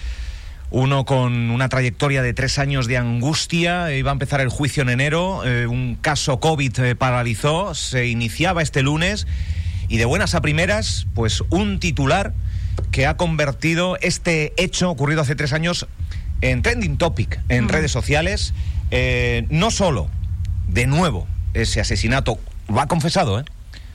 Uno 0.70 1.04
con 1.04 1.50
una 1.50 1.68
trayectoria 1.68 2.22
de 2.22 2.32
tres 2.32 2.58
años 2.58 2.86
de 2.86 2.96
angustia, 2.96 3.94
iba 3.94 4.10
a 4.10 4.14
empezar 4.14 4.40
el 4.40 4.48
juicio 4.48 4.82
en 4.82 4.88
enero, 4.88 5.44
eh, 5.44 5.66
un 5.66 5.96
caso 6.00 6.40
COVID 6.40 6.78
eh, 6.80 6.94
paralizó, 6.94 7.74
se 7.74 8.06
iniciaba 8.06 8.62
este 8.62 8.82
lunes 8.82 9.26
y 9.88 9.98
de 9.98 10.06
buenas 10.06 10.34
a 10.34 10.40
primeras, 10.40 11.06
pues 11.14 11.42
un 11.50 11.78
titular 11.78 12.32
que 12.90 13.06
ha 13.06 13.16
convertido 13.16 13.96
este 14.00 14.52
hecho 14.56 14.90
ocurrido 14.90 15.22
hace 15.22 15.34
tres 15.34 15.52
años 15.52 15.86
en 16.40 16.62
trending 16.62 16.98
topic 16.98 17.40
en 17.48 17.68
redes 17.68 17.90
sociales. 17.90 18.54
Eh, 18.90 19.46
no 19.48 19.70
solo, 19.70 20.08
de 20.68 20.86
nuevo, 20.86 21.26
ese 21.54 21.80
asesinato, 21.80 22.38
lo 22.68 22.80
ha 22.80 22.86
confesado, 22.88 23.40
¿eh? 23.40 23.44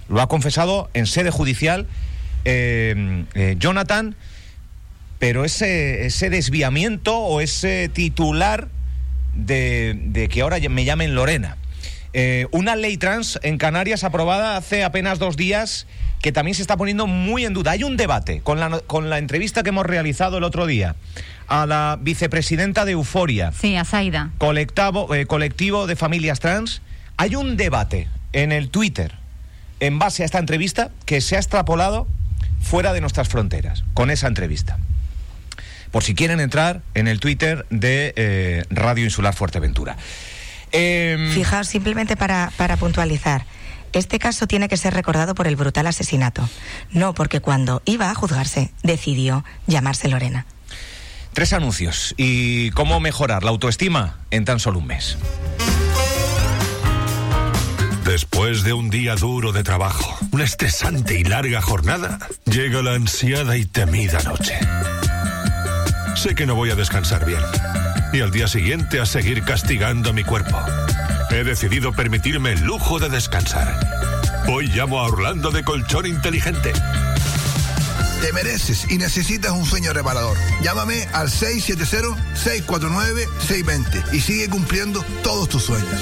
Lo 0.10 0.22
ha 0.22 0.28
confesado 0.28 0.90
en 0.94 1.06
sede 1.06 1.32
judicial 1.32 1.88
eh, 2.46 3.56
Jonathan, 3.60 4.16
pero 5.20 5.44
ese, 5.44 6.06
ese 6.06 6.30
desviamiento 6.30 7.18
o 7.18 7.42
ese 7.42 7.90
titular 7.90 8.70
de, 9.34 10.00
de 10.06 10.30
que 10.30 10.42
ahora 10.42 10.58
me 10.70 10.86
llamen 10.86 11.14
Lorena. 11.14 11.58
Una 12.52 12.76
ley 12.76 12.98
trans 12.98 13.40
en 13.44 13.58
Canarias 13.58 14.04
aprobada 14.04 14.58
hace 14.58 14.84
apenas 14.84 15.20
dos 15.20 15.38
días 15.38 15.86
que 16.22 16.32
también 16.32 16.56
se 16.56 16.62
está 16.62 16.78
poniendo 16.78 17.08
muy 17.08 17.46
en 17.46 17.54
duda. 17.54 17.72
Hay 17.72 17.84
un 17.84 17.98
debate 17.98 18.42
con 18.42 18.60
la, 18.60 18.80
con 18.80 19.10
la 19.10 19.18
entrevista 19.18 19.64
que 19.64 19.70
hemos 19.70 19.86
realizado 19.86 20.38
el 20.38 20.44
otro 20.44 20.66
día 20.66 20.96
a 21.48 21.66
la 21.66 21.98
vicepresidenta 22.02 22.86
de 22.86 22.94
Euforia. 22.94 23.52
Sí, 23.52 23.76
a 23.76 23.86
Saida. 23.86 24.32
Colectivo, 24.38 25.14
eh, 25.14 25.26
colectivo 25.26 25.88
de 25.88 25.96
familias 25.96 26.40
trans. 26.40 26.82
Hay 27.18 27.36
un 27.36 27.58
debate 27.58 28.08
en 28.34 28.52
el 28.52 28.70
Twitter 28.70 29.14
en 29.80 30.00
base 30.00 30.24
a 30.24 30.26
esta 30.26 30.40
entrevista 30.40 30.92
que 31.06 31.22
se 31.22 31.36
ha 31.36 31.40
extrapolado 31.40 32.08
fuera 32.62 32.94
de 32.94 33.02
nuestras 33.02 33.30
fronteras 33.30 33.84
con 33.94 34.10
esa 34.10 34.28
entrevista. 34.28 34.78
Por 35.92 36.04
si 36.04 36.16
quieren 36.16 36.40
entrar 36.40 36.82
en 36.96 37.08
el 37.08 37.20
Twitter 37.20 37.66
de 37.70 38.14
eh, 38.16 38.66
Radio 38.70 39.06
Insular 39.06 39.34
Fuerteventura. 39.34 39.96
Em, 40.72 41.32
Fijaos, 41.32 41.68
simplemente 41.68 42.16
para, 42.16 42.52
para 42.58 42.78
puntualizar. 42.78 43.46
Este 43.94 44.20
caso 44.20 44.48
tiene 44.48 44.68
que 44.68 44.78
ser 44.78 44.94
recordado 44.94 45.34
por 45.34 45.48
el 45.48 45.56
brutal 45.56 45.88
asesinato, 45.88 46.48
no 46.92 47.14
porque 47.14 47.40
cuando 47.40 47.82
iba 47.86 48.12
a 48.12 48.16
juzgarse 48.16 48.72
decidió 48.84 49.46
llamarse 49.66 50.08
Lorena. 50.10 50.46
Tres 51.34 51.54
anuncios 51.54 52.14
y 52.18 52.72
cómo 52.72 53.00
mejorar 53.00 53.44
la 53.44 53.52
autoestima 53.52 54.18
en 54.32 54.44
tan 54.44 54.60
solo 54.60 54.80
un 54.80 54.88
mes. 54.88 55.18
Después 58.04 58.64
de 58.64 58.74
un 58.74 58.90
día 58.90 59.16
duro 59.16 59.52
de 59.52 59.64
trabajo, 59.64 60.18
una 60.32 60.46
estresante 60.46 61.20
y 61.20 61.24
larga 61.24 61.62
jornada, 61.62 62.20
llega 62.46 62.82
la 62.82 62.94
ansiada 62.94 63.58
y 63.58 63.66
temida 63.66 64.24
noche. 64.24 64.58
Sé 66.16 66.34
que 66.34 66.46
no 66.46 66.56
voy 66.56 66.72
a 66.72 66.76
descansar 66.76 67.26
bien. 67.26 67.42
Y 68.18 68.22
al 68.22 68.32
día 68.32 68.48
siguiente 68.48 69.00
a 69.00 69.06
seguir 69.06 69.44
castigando 69.44 70.12
mi 70.12 70.24
cuerpo. 70.24 70.60
He 71.30 71.44
decidido 71.44 71.94
permitirme 71.94 72.54
el 72.54 72.62
lujo 72.62 72.98
de 72.98 73.10
descansar. 73.10 73.80
Hoy 74.48 74.66
llamo 74.70 75.00
a 75.00 75.04
Orlando 75.04 75.52
de 75.52 75.64
Colchón 75.64 76.08
Inteligente. 76.08 76.74
Te 78.20 78.34
mereces 78.34 78.90
y 78.90 78.98
necesitas 78.98 79.52
un 79.52 79.68
sueño 79.68 79.94
reparador. 79.94 80.36
Llámame 80.64 81.08
al 81.14 81.30
670-649-620 81.30 84.14
y 84.14 84.20
sigue 84.20 84.50
cumpliendo 84.50 85.06
todos 85.22 85.48
tus 85.48 85.66
sueños. 85.66 86.02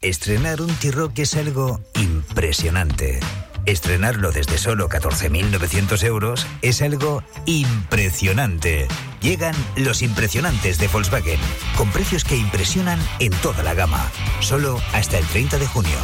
Estrenar 0.00 0.62
un 0.62 0.72
T-Rock 0.72 1.18
es 1.18 1.34
algo 1.34 1.80
impresionante. 1.96 3.18
Estrenarlo 3.66 4.30
desde 4.30 4.56
solo 4.56 4.88
14.900 4.88 6.04
euros 6.04 6.46
es 6.62 6.80
algo 6.80 7.24
impresionante. 7.46 8.86
Llegan 9.20 9.56
los 9.74 10.02
impresionantes 10.02 10.78
de 10.78 10.86
Volkswagen, 10.86 11.40
con 11.76 11.90
precios 11.90 12.22
que 12.22 12.36
impresionan 12.36 13.00
en 13.18 13.32
toda 13.32 13.64
la 13.64 13.74
gama, 13.74 14.08
solo 14.38 14.80
hasta 14.92 15.18
el 15.18 15.26
30 15.26 15.58
de 15.58 15.66
junio. 15.66 15.98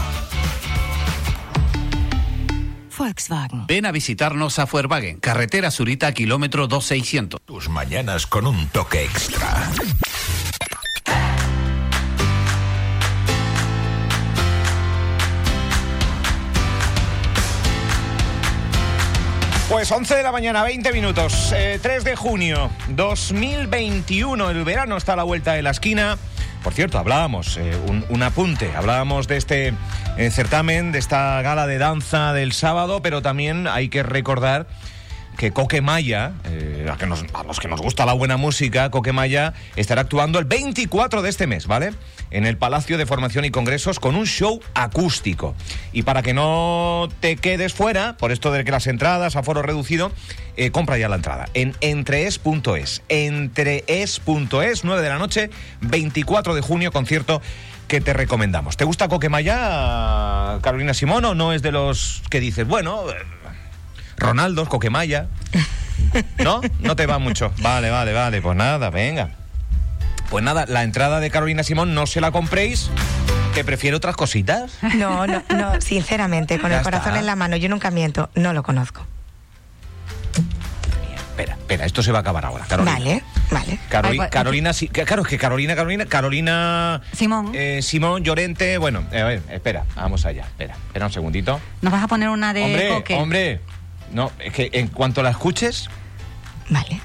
Volkswagen. 2.96 3.66
Ven 3.68 3.86
a 3.86 3.92
visitarnos 3.92 4.58
a 4.58 4.64
Volkswagen, 4.64 5.20
carretera 5.20 5.70
Zurita, 5.70 6.12
kilómetro 6.12 6.66
2600. 6.66 7.40
Tus 7.44 7.68
mañanas 7.68 8.26
con 8.26 8.48
un 8.48 8.66
toque 8.70 9.04
extra. 9.04 9.70
Pues 19.68 19.92
11 19.92 20.16
de 20.16 20.22
la 20.22 20.32
mañana, 20.32 20.62
20 20.62 20.92
minutos, 20.94 21.48
3 21.50 21.84
eh, 21.84 22.00
de 22.02 22.16
junio 22.16 22.70
2021, 22.88 24.48
el 24.48 24.64
verano 24.64 24.96
está 24.96 25.12
a 25.12 25.16
la 25.16 25.24
vuelta 25.24 25.52
de 25.52 25.60
la 25.60 25.70
esquina. 25.70 26.16
Por 26.64 26.72
cierto, 26.72 26.98
hablábamos, 26.98 27.58
eh, 27.58 27.76
un, 28.08 28.22
apunte, 28.22 28.74
hablábamos 28.74 29.28
de 29.28 29.36
este 29.36 29.74
eh, 30.16 30.30
certamen, 30.30 30.90
de 30.90 30.98
esta 30.98 31.42
gala 31.42 31.66
de 31.66 31.76
danza 31.76 32.32
del 32.32 32.52
sábado, 32.52 33.02
pero 33.02 33.20
también 33.20 33.66
hay 33.66 33.90
que 33.90 34.02
recordar 34.02 34.66
que 35.38 35.52
Coquemaya, 35.52 36.32
eh, 36.46 36.84
a, 36.90 37.44
los 37.44 37.60
que 37.60 37.68
nos 37.68 37.80
gusta 37.80 38.04
la 38.04 38.12
buena 38.12 38.36
música, 38.36 38.90
Coquemaya 38.90 39.54
estará 39.76 40.00
actuando 40.00 40.40
el 40.40 40.46
24 40.46 41.22
de 41.22 41.30
este 41.30 41.46
mes, 41.46 41.68
¿vale? 41.68 41.94
En 42.32 42.44
el 42.44 42.56
Palacio 42.56 42.98
de 42.98 43.06
Formación 43.06 43.44
y 43.44 43.52
Congresos 43.52 44.00
con 44.00 44.16
un 44.16 44.26
show 44.26 44.60
acústico. 44.74 45.54
Y 45.92 46.02
para 46.02 46.22
que 46.22 46.34
no 46.34 47.08
te 47.20 47.36
quedes 47.36 47.72
fuera, 47.72 48.16
por 48.16 48.32
esto 48.32 48.50
de 48.50 48.64
que 48.64 48.72
las 48.72 48.88
entradas 48.88 49.36
a 49.36 49.44
foro 49.44 49.62
reducido, 49.62 50.10
eh, 50.56 50.72
compra 50.72 50.98
ya 50.98 51.08
la 51.08 51.16
entrada 51.16 51.46
en 51.54 51.76
entrees.es. 51.80 53.02
Entrees.es, 53.08 54.84
9 54.84 55.02
de 55.02 55.08
la 55.08 55.18
noche, 55.18 55.50
24 55.82 56.56
de 56.56 56.62
junio, 56.62 56.90
concierto 56.90 57.40
que 57.86 58.00
te 58.00 58.12
recomendamos. 58.12 58.76
¿Te 58.76 58.84
gusta 58.84 59.06
Coquemaya, 59.06 60.58
Carolina 60.62 60.94
Simón, 60.94 61.24
o 61.24 61.34
no 61.36 61.52
es 61.52 61.62
de 61.62 61.70
los 61.70 62.22
que 62.28 62.40
dices, 62.40 62.66
bueno 62.66 63.04
Ronaldo, 64.18 64.66
Coquemaya. 64.66 65.26
¿No? 66.38 66.60
No 66.80 66.96
te 66.96 67.06
va 67.06 67.18
mucho. 67.18 67.52
Vale, 67.60 67.90
vale, 67.90 68.12
vale. 68.12 68.40
Pues 68.42 68.56
nada, 68.56 68.90
venga. 68.90 69.30
Pues 70.30 70.44
nada, 70.44 70.66
la 70.68 70.82
entrada 70.82 71.20
de 71.20 71.30
Carolina 71.30 71.62
Simón 71.62 71.94
no 71.94 72.06
se 72.06 72.20
la 72.20 72.30
compréis, 72.30 72.90
que 73.54 73.64
prefiere 73.64 73.96
otras 73.96 74.14
cositas. 74.14 74.72
No, 74.96 75.26
no, 75.26 75.42
no, 75.48 75.80
sinceramente, 75.80 76.58
con 76.58 76.70
el 76.70 76.82
corazón 76.82 77.16
en 77.16 77.24
la 77.24 77.34
mano, 77.34 77.56
yo 77.56 77.68
nunca 77.70 77.90
miento, 77.90 78.28
no 78.34 78.52
lo 78.52 78.62
conozco. 78.62 79.06
Espera, 81.30 81.54
espera, 81.54 81.86
esto 81.86 82.02
se 82.02 82.12
va 82.12 82.18
a 82.18 82.20
acabar 82.20 82.44
ahora, 82.44 82.66
Carolina. 82.66 82.98
Vale, 82.98 83.22
vale. 83.50 84.28
Carolina, 84.28 84.72
sí, 84.72 84.88
claro, 84.88 85.22
es 85.22 85.28
que 85.28 85.38
Carolina, 85.38 85.74
Carolina, 85.76 86.04
Carolina... 86.04 87.00
Simón. 87.12 87.52
Eh, 87.54 87.80
Simón, 87.80 88.22
Llorente, 88.22 88.76
bueno, 88.76 89.04
a 89.10 89.24
ver, 89.24 89.42
espera, 89.50 89.84
vamos 89.94 90.26
allá, 90.26 90.42
espera, 90.42 90.74
espera 90.74 91.06
un 91.06 91.12
segundito. 91.12 91.60
¿Nos 91.80 91.92
vas 91.92 92.02
a 92.02 92.08
poner 92.08 92.28
una 92.28 92.52
de 92.52 92.64
Hombre, 92.64 93.16
hombre, 93.16 93.60
no, 94.12 94.32
es 94.38 94.52
que 94.52 94.70
en 94.72 94.88
cuanto 94.88 95.22
la 95.22 95.30
escuches. 95.30 95.88
Vale. 96.68 97.00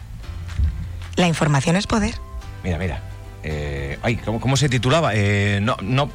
La 1.15 1.27
información 1.27 1.75
es 1.75 1.87
poder. 1.87 2.15
Mira, 2.63 2.77
mira. 2.77 3.01
Eh, 3.45 3.99
ay, 4.01 4.15
¿cómo, 4.15 4.55
se 4.55 4.69
titulaba? 4.69 5.11
Eh, 5.13 5.59
no, 5.61 5.75
no. 5.81 6.09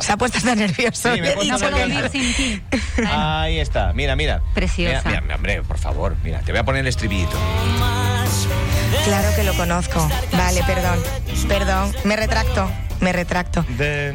Se 0.00 0.12
ha 0.12 0.16
puesto 0.18 0.38
tan 0.40 0.58
nervioso. 0.58 1.14
Sí, 1.14 1.20
me 1.20 1.34
no 1.34 1.58
puedo 1.58 1.86
vivir 1.86 2.10
sin 2.10 2.34
ti. 2.34 2.62
Ahí 3.06 3.58
está, 3.58 3.92
mira, 3.94 4.14
mira. 4.16 4.42
Preciosa. 4.52 5.02
Mira, 5.06 5.20
mira, 5.22 5.36
hombre, 5.36 5.62
por 5.62 5.78
favor, 5.78 6.14
mira, 6.22 6.40
te 6.40 6.52
voy 6.52 6.60
a 6.60 6.64
poner 6.64 6.82
el 6.82 6.88
estribillito. 6.88 7.38
Claro 9.04 9.28
que 9.34 9.44
lo 9.44 9.54
conozco. 9.54 10.08
Vale, 10.32 10.62
perdón. 10.64 10.98
Perdón, 11.48 11.92
me 12.04 12.16
retracto. 12.16 12.70
Me 13.00 13.12
retracto. 13.12 13.64
De 13.76 14.12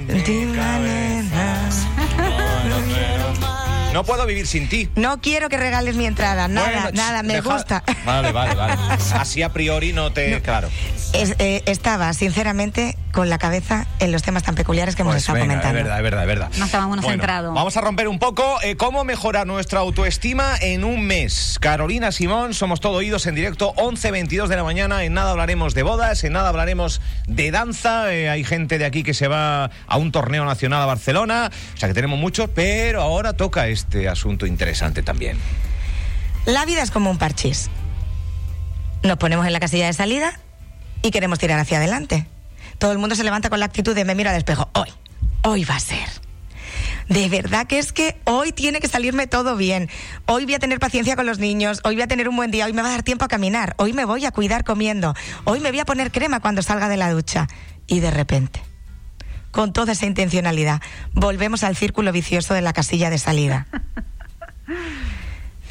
no 3.93 4.04
puedo 4.04 4.25
vivir 4.25 4.47
sin 4.47 4.69
ti. 4.69 4.89
No 4.95 5.19
quiero 5.21 5.49
que 5.49 5.58
regales 5.58 5.95
mi 5.95 6.06
entrada, 6.06 6.47
nada, 6.47 6.91
nada, 6.93 7.23
me 7.23 7.41
gusta. 7.41 7.84
Vale, 8.06 8.32
vale, 8.32 8.56
vale. 8.56 8.73
Así 9.13 9.41
a 9.41 9.52
priori 9.52 9.93
no 9.93 10.12
te. 10.12 10.41
Claro. 10.41 10.69
Eh, 11.13 11.63
estaba, 11.65 12.13
sinceramente, 12.13 12.95
con 13.12 13.30
la 13.30 13.39
cabeza 13.39 13.88
en 13.99 14.12
los 14.12 14.21
temas 14.21 14.43
tan 14.43 14.56
peculiares 14.56 14.95
que 14.95 15.02
hemos 15.02 15.13
pues 15.13 15.23
estado 15.23 15.39
comentando. 15.39 15.80
Es 15.80 15.84
verdad, 15.84 15.97
es 15.97 16.04
verdad, 16.04 16.21
es 16.21 16.28
verdad. 16.28 16.52
No 16.58 16.65
estábamos 16.65 17.04
centrados. 17.04 17.54
Vamos 17.54 17.75
a 17.75 17.82
romper 17.82 18.08
un 18.08 18.19
poco 18.19 18.60
eh, 18.62 18.75
cómo 18.75 19.04
mejorar 19.04 19.47
nuestra 19.47 19.80
autoestima 19.80 20.56
en 20.62 20.84
un 20.84 21.02
mes. 21.06 21.58
Carolina 21.60 22.12
Simón, 22.12 22.54
somos 22.54 22.80
todo 22.80 22.97
oídos 22.97 23.25
en 23.25 23.36
directo, 23.36 23.73
11.22 23.75 24.47
de 24.47 24.56
la 24.56 24.63
mañana. 24.63 25.04
En 25.04 25.13
nada 25.13 25.32
hablaremos 25.32 25.73
de 25.73 25.84
bodas, 25.84 26.23
en 26.23 26.34
nada 26.34 26.49
hablaremos 26.49 27.02
de 27.28 27.49
danza. 27.52 28.13
Eh, 28.13 28.30
hay 28.30 28.43
gente 28.43 28.78
de 28.78 28.86
aquí 28.86 29.04
que 29.04 29.15
se 29.15 29.28
va 29.28 29.71
a 29.88 29.97
un 29.97 30.12
torneo 30.12 30.45
nacional 30.45 30.82
a 30.82 30.86
Barcelona. 30.86 31.52
O 31.73 31.78
sea 31.78 31.89
que 31.89 31.95
tenemos 31.95 32.19
mucho, 32.19 32.49
pero 32.49 33.02
ahora 33.02 33.34
toca 33.34 33.67
este 33.79 34.07
asunto 34.07 34.45
interesante 34.45 35.03
también. 35.03 35.37
La 36.45 36.65
vida 36.65 36.81
es 36.83 36.91
como 36.91 37.09
un 37.09 37.17
parchís. 37.17 37.69
Nos 39.03 39.17
ponemos 39.17 39.45
en 39.45 39.53
la 39.53 39.59
casilla 39.59 39.85
de 39.85 39.93
salida 39.93 40.39
y 41.01 41.11
queremos 41.11 41.39
tirar 41.39 41.59
hacia 41.59 41.77
adelante. 41.77 42.27
Todo 42.77 42.91
el 42.91 42.97
mundo 42.97 43.15
se 43.15 43.23
levanta 43.23 43.49
con 43.49 43.59
la 43.59 43.65
actitud 43.65 43.95
de 43.95 44.05
me 44.05 44.15
miro 44.15 44.29
al 44.29 44.35
espejo. 44.35 44.69
Hoy, 44.73 44.89
hoy 45.43 45.63
va 45.63 45.75
a 45.75 45.79
ser. 45.79 46.07
De 47.07 47.27
verdad 47.27 47.65
que 47.65 47.79
es 47.79 47.91
que 47.91 48.19
hoy 48.25 48.51
tiene 48.51 48.79
que 48.79 48.87
salirme 48.87 49.25
todo 49.25 49.55
bien. 49.55 49.89
Hoy 50.27 50.45
voy 50.45 50.53
a 50.53 50.59
tener 50.59 50.79
paciencia 50.79 51.15
con 51.15 51.25
los 51.25 51.39
niños, 51.39 51.79
hoy 51.83 51.95
voy 51.95 52.03
a 52.03 52.07
tener 52.07 52.29
un 52.29 52.35
buen 52.35 52.51
día, 52.51 52.65
hoy 52.65 52.73
me 52.73 52.83
va 52.83 52.89
a 52.89 52.91
dar 52.91 53.03
tiempo 53.03 53.25
a 53.25 53.27
caminar, 53.27 53.73
hoy 53.77 53.93
me 53.93 54.05
voy 54.05 54.25
a 54.25 54.31
cuidar 54.31 54.63
comiendo, 54.63 55.15
hoy 55.45 55.59
me 55.59 55.71
voy 55.71 55.79
a 55.79 55.85
poner 55.85 56.11
crema 56.11 56.39
cuando 56.39 56.61
salga 56.61 56.87
de 56.87 56.97
la 56.97 57.09
ducha. 57.09 57.47
Y 57.87 58.01
de 58.01 58.11
repente, 58.11 58.61
con 59.51 59.73
toda 59.73 59.93
esa 59.93 60.05
intencionalidad, 60.05 60.81
volvemos 61.13 61.63
al 61.63 61.75
círculo 61.75 62.12
vicioso 62.12 62.53
de 62.53 62.62
la 62.62 62.73
casilla 62.73 63.09
de 63.09 63.17
salida. 63.17 63.67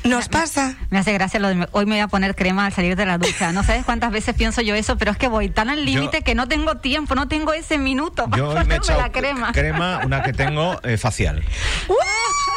Nos 0.04 0.28
pasa. 0.28 0.74
Me 0.90 0.98
hace 0.98 1.12
gracia 1.12 1.38
lo 1.40 1.48
de 1.48 1.68
hoy 1.72 1.84
me 1.84 1.96
voy 1.96 2.00
a 2.00 2.08
poner 2.08 2.34
crema 2.34 2.66
al 2.66 2.72
salir 2.72 2.96
de 2.96 3.04
la 3.04 3.18
ducha. 3.18 3.52
No 3.52 3.62
sabes 3.62 3.84
cuántas 3.84 4.10
veces 4.10 4.34
pienso 4.34 4.62
yo 4.62 4.74
eso, 4.74 4.96
pero 4.96 5.10
es 5.10 5.18
que 5.18 5.28
voy 5.28 5.50
tan 5.50 5.68
al 5.68 5.84
límite 5.84 6.22
que 6.22 6.34
no 6.34 6.48
tengo 6.48 6.76
tiempo, 6.76 7.14
no 7.14 7.28
tengo 7.28 7.52
ese 7.52 7.78
minuto 7.78 8.28
para 8.28 8.36
yo 8.36 8.64
me 8.64 8.76
he 8.76 8.96
la 8.96 9.12
crema. 9.12 9.52
Crema, 9.52 10.00
una 10.04 10.22
que 10.22 10.32
tengo 10.32 10.80
eh, 10.82 10.96
facial. 10.96 11.42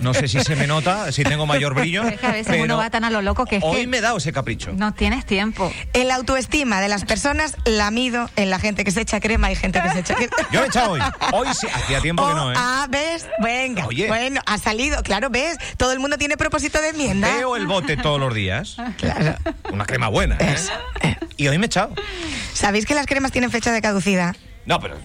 No 0.00 0.14
sé 0.14 0.28
si 0.28 0.40
se 0.40 0.56
me 0.56 0.66
nota, 0.66 1.12
si 1.12 1.24
tengo 1.24 1.46
mayor 1.46 1.74
brillo. 1.74 2.02
Es 2.04 2.18
que 2.20 2.26
a 2.26 2.32
veces 2.32 2.46
pero 2.48 2.64
uno 2.64 2.76
va 2.76 2.90
tan 2.90 3.04
a 3.04 3.10
lo 3.10 3.22
loco 3.22 3.44
que 3.44 3.56
es 3.56 3.62
Hoy 3.64 3.82
que 3.82 3.86
me 3.86 3.98
he 3.98 4.00
dado 4.00 4.16
ese 4.18 4.32
capricho. 4.32 4.72
no 4.74 4.92
tienes 4.94 5.24
tiempo. 5.26 5.72
El 5.92 6.10
autoestima 6.10 6.80
de 6.80 6.88
las 6.88 7.04
personas 7.04 7.56
la 7.64 7.90
mido 7.90 8.28
en 8.36 8.50
la 8.50 8.58
gente 8.58 8.84
que 8.84 8.90
se 8.90 9.00
echa 9.00 9.20
crema 9.20 9.50
y 9.52 9.56
gente 9.56 9.80
que 9.82 9.90
se 9.90 9.98
echa 10.00 10.14
crema. 10.14 10.32
Yo 10.50 10.60
me 10.60 10.66
he 10.66 10.68
echado 10.68 10.92
hoy. 10.92 11.00
Hoy 11.32 11.48
sí, 11.54 11.66
hacía 11.72 12.00
tiempo 12.00 12.26
que 12.26 12.32
Oh, 12.32 12.34
no, 12.34 12.52
¿eh? 12.52 12.54
Ah, 12.56 12.86
¿ves? 12.88 13.26
Venga. 13.42 13.86
Oye. 13.86 14.06
Bueno, 14.08 14.40
ha 14.46 14.58
salido. 14.58 15.02
Claro, 15.02 15.28
¿ves? 15.30 15.56
Todo 15.76 15.92
el 15.92 15.98
mundo 16.00 16.18
tiene 16.18 16.36
propósito 16.36 16.80
de 16.80 16.88
enmienda. 16.90 17.28
Veo 17.34 17.56
el 17.56 17.66
bote 17.66 17.96
todos 17.96 18.18
los 18.20 18.32
días. 18.34 18.76
Claro. 18.98 19.34
Una 19.72 19.84
crema 19.84 20.08
buena, 20.08 20.36
¿eh? 20.36 20.52
Eso, 20.54 20.72
eh. 21.02 21.16
Y 21.36 21.48
hoy 21.48 21.58
me 21.58 21.64
he 21.64 21.66
echado. 21.66 21.94
¿Sabéis 22.54 22.86
que 22.86 22.94
las 22.94 23.06
cremas 23.06 23.32
tienen 23.32 23.50
fecha 23.50 23.72
de 23.72 23.80
caducidad? 23.82 24.36
No, 24.66 24.78
pero. 24.80 24.96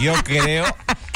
Yo 0.00 0.14
creo 0.24 0.64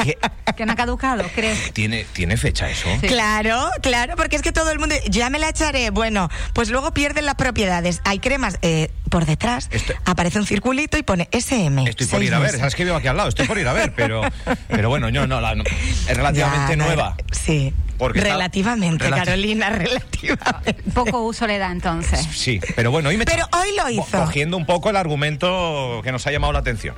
que 0.56 0.66
no 0.66 0.72
ha 0.72 0.76
caducado, 0.76 1.24
¿crees? 1.34 1.72
tiene, 1.72 2.04
tiene 2.12 2.36
fecha 2.36 2.68
eso. 2.68 2.88
Sí. 3.00 3.06
Claro, 3.06 3.70
claro, 3.82 4.14
porque 4.16 4.36
es 4.36 4.42
que 4.42 4.52
todo 4.52 4.70
el 4.70 4.78
mundo, 4.78 4.94
ya 5.08 5.30
me 5.30 5.38
la 5.38 5.48
echaré. 5.48 5.90
Bueno, 5.90 6.28
pues 6.52 6.68
luego 6.70 6.92
pierden 6.92 7.26
las 7.26 7.34
propiedades. 7.36 8.00
Hay 8.04 8.18
cremas 8.18 8.58
eh, 8.62 8.90
por 9.10 9.26
detrás, 9.26 9.68
aparece 10.04 10.38
un 10.38 10.46
circulito 10.46 10.96
y 10.98 11.02
pone 11.02 11.28
SM. 11.32 11.88
Estoy 11.88 12.06
por 12.06 12.22
ir 12.22 12.34
a 12.34 12.38
ver, 12.38 12.46
meses. 12.48 12.60
sabes 12.60 12.74
que 12.74 12.84
vivo 12.84 12.96
aquí 12.96 13.06
al 13.08 13.16
lado, 13.16 13.28
estoy 13.28 13.46
por 13.46 13.58
ir 13.58 13.68
a 13.68 13.72
ver, 13.72 13.92
pero, 13.94 14.22
pero 14.68 14.88
bueno, 14.88 15.08
yo 15.08 15.26
no, 15.26 15.40
la- 15.40 15.54
no- 15.54 15.64
es 15.64 16.16
relativamente 16.16 16.76
Ya, 16.76 16.76
nueva. 16.76 17.16
Sí. 17.30 17.72
Porque 17.98 18.20
relativamente, 18.20 19.08
relati- 19.08 19.14
Carolina, 19.24 19.70
relativamente. 19.70 20.74
Poco 20.92 21.22
uso 21.22 21.46
le 21.46 21.58
da 21.58 21.70
entonces. 21.70 22.26
Sí, 22.32 22.58
pero 22.74 22.90
bueno, 22.90 23.10
hoy 23.10 23.16
me 23.16 23.24
Pero 23.24 23.46
hoy 23.52 23.68
lo 23.76 23.88
hizo. 23.90 24.18
Cogiendo 24.18 24.56
un 24.56 24.66
poco 24.66 24.90
el 24.90 24.96
argumento 24.96 26.00
que 26.02 26.10
nos 26.10 26.26
ha 26.26 26.32
llamado 26.32 26.52
la 26.52 26.58
atención. 26.60 26.96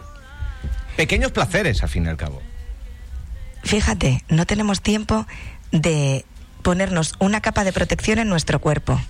Pequeños 0.97 1.33
placeres, 1.33 1.83
al 1.83 1.89
fin 1.91 2.07
y 2.07 2.09
al 2.09 2.17
cabo. 2.17 2.41
Fíjate, 3.65 4.23
no 4.29 4.47
tenemos 4.47 4.83
tiempo 4.83 5.27
de 5.73 6.25
ponernos 6.63 7.15
una 7.19 7.41
capa 7.41 7.65
de 7.65 7.73
protección 7.73 8.19
en 8.19 8.29
nuestro 8.29 8.61
cuerpo. 8.61 9.01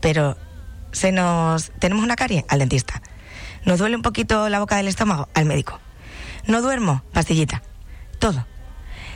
Pero 0.00 0.36
se 0.90 1.12
nos 1.12 1.70
tenemos 1.78 2.04
una 2.04 2.16
carie 2.16 2.44
al 2.48 2.58
dentista. 2.58 3.02
Nos 3.64 3.78
duele 3.78 3.96
un 3.96 4.02
poquito 4.02 4.48
la 4.48 4.58
boca 4.58 4.76
del 4.76 4.88
estómago 4.88 5.28
al 5.34 5.46
médico. 5.46 5.80
No 6.46 6.60
duermo, 6.60 7.02
pastillita. 7.12 7.62
Todo. 8.18 8.46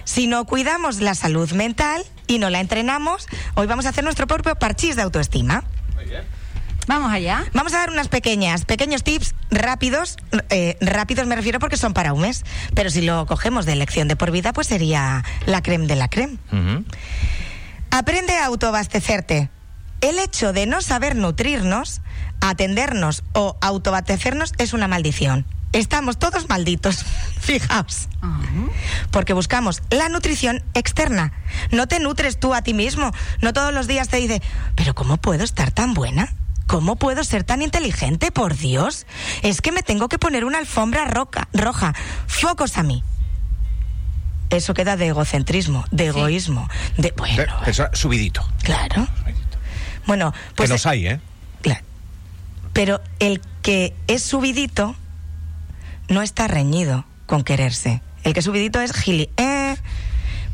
Si 0.04 0.28
no 0.28 0.44
cuidamos 0.44 1.00
la 1.00 1.16
salud 1.16 1.50
mental 1.50 2.04
y 2.28 2.38
no 2.38 2.48
la 2.48 2.60
entrenamos, 2.60 3.26
hoy 3.54 3.66
vamos 3.66 3.86
a 3.86 3.88
hacer 3.88 4.04
nuestro 4.04 4.28
propio 4.28 4.54
parchís 4.54 4.94
de 4.94 5.02
autoestima. 5.02 5.64
Vamos 6.86 7.12
allá. 7.12 7.44
Vamos 7.52 7.74
a 7.74 7.78
dar 7.78 7.90
unas 7.90 8.08
pequeñas, 8.08 8.64
pequeños 8.64 9.02
tips 9.02 9.34
rápidos. 9.50 10.16
eh, 10.50 10.76
rápidos 10.80 11.26
me 11.26 11.34
refiero 11.34 11.58
porque 11.58 11.76
son 11.76 11.92
para 11.94 12.12
un 12.12 12.20
mes. 12.22 12.44
Pero 12.74 12.90
si 12.90 13.02
lo 13.02 13.26
cogemos 13.26 13.66
de 13.66 13.74
lección 13.76 14.08
de 14.08 14.16
por 14.16 14.30
vida, 14.30 14.52
pues 14.52 14.68
sería 14.68 15.24
la 15.46 15.62
creme 15.62 15.86
de 15.86 15.96
la 15.96 16.08
creme. 16.08 16.38
Aprende 17.90 18.34
a 18.38 18.46
autoabastecerte. 18.46 19.50
El 20.00 20.18
hecho 20.18 20.52
de 20.52 20.66
no 20.66 20.82
saber 20.82 21.16
nutrirnos, 21.16 22.02
atendernos 22.40 23.24
o 23.32 23.56
autoabastecernos 23.60 24.52
es 24.58 24.72
una 24.72 24.88
maldición. 24.88 25.46
Estamos 25.72 26.18
todos 26.18 26.48
malditos. 26.48 27.04
Fijaos. 27.40 28.08
Ajá. 28.20 28.44
Porque 29.10 29.32
buscamos 29.32 29.82
la 29.90 30.08
nutrición 30.08 30.62
externa. 30.74 31.32
No 31.70 31.88
te 31.88 31.98
nutres 31.98 32.38
tú 32.38 32.54
a 32.54 32.62
ti 32.62 32.74
mismo. 32.74 33.10
No 33.40 33.52
todos 33.52 33.72
los 33.72 33.86
días 33.86 34.08
te 34.08 34.18
dice, 34.18 34.42
pero 34.74 34.94
¿cómo 34.94 35.16
puedo 35.16 35.42
estar 35.42 35.70
tan 35.70 35.94
buena? 35.94 36.32
¿Cómo 36.66 36.96
puedo 36.96 37.22
ser 37.24 37.44
tan 37.44 37.62
inteligente? 37.62 38.30
Por 38.32 38.56
Dios. 38.56 39.06
Es 39.42 39.60
que 39.60 39.70
me 39.72 39.82
tengo 39.82 40.08
que 40.08 40.18
poner 40.18 40.44
una 40.44 40.58
alfombra 40.58 41.04
roca, 41.06 41.48
roja. 41.52 41.94
Focos 42.26 42.76
a 42.76 42.82
mí. 42.82 43.02
Eso 44.50 44.74
queda 44.74 44.96
de 44.96 45.08
egocentrismo, 45.08 45.84
de 45.90 46.06
egoísmo, 46.06 46.68
de... 46.96 47.12
Bueno, 47.16 47.44
Pe- 47.64 47.70
Eso, 47.70 47.86
subidito. 47.92 48.46
claro. 48.62 49.06
Bueno, 50.06 50.32
pues... 50.54 50.68
que 50.68 50.74
los 50.74 50.86
hay, 50.86 51.06
¿eh? 51.08 51.20
Claro. 51.62 51.80
Pero 52.72 53.00
el 53.18 53.40
que 53.62 53.92
es 54.06 54.22
subidito 54.22 54.94
no 56.08 56.22
está 56.22 56.46
reñido 56.46 57.04
con 57.26 57.42
quererse. 57.42 58.02
El 58.22 58.32
que 58.34 58.38
es 58.40 58.44
subidito 58.44 58.80
es 58.80 58.92
gili. 58.92 59.30
eh, 59.36 59.76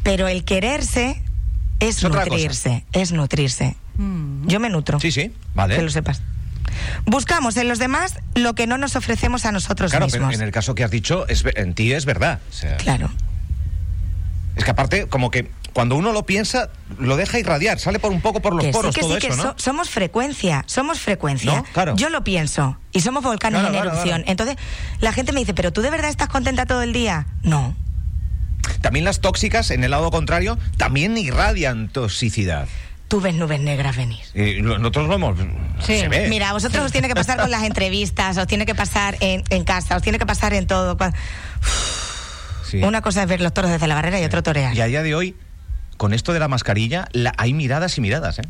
pero 0.03 0.27
el 0.27 0.45
quererse 0.45 1.23
es, 1.81 2.03
nutrirse. 2.03 2.87
Es 2.93 3.13
nutrirse. 3.13 3.77
Yo 3.99 4.61
me 4.61 4.71
nutro. 4.71 4.99
Sí, 5.01 5.13
sí, 5.13 5.33
vale. 5.55 5.77
Que 5.77 5.83
lo 5.83 5.91
sepas. 5.91 6.23
Buscamos 7.05 7.57
en 7.57 7.69
los 7.69 7.79
demás 7.79 8.15
lo 8.35 8.55
que 8.55 8.67
no 8.67 8.79
nos 8.79 8.97
ofrecemos 8.97 9.45
a 9.45 9.53
nosotros 9.53 9.91
Claro, 9.91 10.07
pero 10.11 10.25
mismos. 10.27 10.41
en 10.41 10.47
el 10.47 10.53
caso 10.53 10.75
que 10.75 10.85
has 10.85 10.91
dicho, 10.91 11.27
es, 11.29 11.45
en 11.57 11.75
ti 11.75 11.93
es 11.93 12.05
verdad. 12.07 12.41
O 12.49 12.53
sea, 12.53 12.77
Claro. 12.79 13.11
Es 14.57 14.65
que 14.65 14.71
aparte, 14.71 15.07
como 15.07 15.31
que 15.31 15.51
cuando 15.73 15.97
uno 15.97 16.13
lo 16.13 16.27
piensa, 16.27 16.69
lo 16.99 17.17
deja 17.17 17.39
irradiar, 17.39 17.79
sale 17.79 17.99
por 17.99 18.13
un 18.13 18.21
poco 18.21 18.41
por 18.43 18.53
los 18.55 18.63
Que 18.63 18.73
sí, 18.73 18.77
poros 18.77 18.95
que 18.95 19.01
todo 19.01 19.13
sí, 19.19 19.27
eso, 19.27 19.29
que 19.29 19.37
¿no? 19.37 19.43
so- 19.43 19.55
somos 19.57 19.89
frecuencia, 19.89 20.63
somos 20.67 21.01
frecuencia. 21.01 21.51
No, 21.57 21.65
claro. 21.73 21.97
Yo 21.97 22.11
lo 22.11 22.23
pienso 22.23 22.77
y 22.93 23.01
somos 23.01 23.23
volcanes 23.23 23.61
Claro, 23.61 23.75
en 23.75 23.81
claro, 23.81 23.91
erupción. 23.97 24.19
claro. 24.23 24.31
Entonces, 24.31 24.57
la 25.01 25.13
gente 25.13 25.33
me 25.33 25.41
dice, 25.41 25.55
¿pero 25.55 25.73
tú 25.73 25.81
de 25.81 25.91
verdad 25.91 26.11
estás 26.11 26.29
contenta 26.29 26.67
todo 26.67 26.83
el 26.83 26.93
día? 26.93 27.27
No. 27.43 27.75
También 28.83 29.05
las 29.07 29.21
tóxicas, 29.21 29.71
en 29.71 29.83
el 29.85 29.91
lado 29.91 30.11
contrario, 30.11 30.59
también 30.77 31.17
irradian 31.17 31.89
toxicidad. 31.89 32.69
Tú 33.13 33.21
ves 33.21 33.35
nubes 33.35 33.61
negras 33.61 33.95
venir. 33.95 34.25
Y 34.35 34.55
lo- 34.63 34.79
nosotros 34.79 35.15
hemos. 35.15 35.39
Sí. 35.85 35.99
Se 36.01 36.09
ve. 36.09 36.29
Mira, 36.31 36.55
vosotros 36.55 36.87
os 36.87 36.93
tiene 36.93 37.09
que 37.09 37.15
pasar 37.15 37.39
con 37.39 37.51
las 37.51 37.63
entrevistas, 37.65 38.39
os 38.39 38.47
tiene 38.47 38.65
que 38.65 38.75
pasar 38.75 39.19
en, 39.21 39.45
en 39.51 39.65
casa, 39.65 39.97
os 39.97 40.03
tiene 40.03 40.19
que 40.19 40.25
pasar 40.25 40.55
en 40.55 40.67
todo. 40.67 40.97
Sí. 42.65 42.83
Una 42.83 43.03
cosa 43.03 43.25
es 43.25 43.29
ver 43.29 43.43
los 43.43 43.53
toros 43.53 43.71
desde 43.71 43.87
la 43.87 43.97
barrera 43.97 44.19
y 44.19 44.25
otro 44.25 44.43
torear. 44.43 44.75
Y 44.75 44.81
a 44.81 44.87
día 44.87 45.03
de 45.03 45.15
hoy, 45.15 45.37
con 45.99 46.15
esto 46.15 46.33
de 46.33 46.39
la 46.41 46.49
mascarilla, 46.49 47.07
la- 47.13 47.35
hay 47.37 47.53
miradas 47.53 47.99
y 47.99 48.01
miradas, 48.01 48.39
¿eh? 48.39 48.43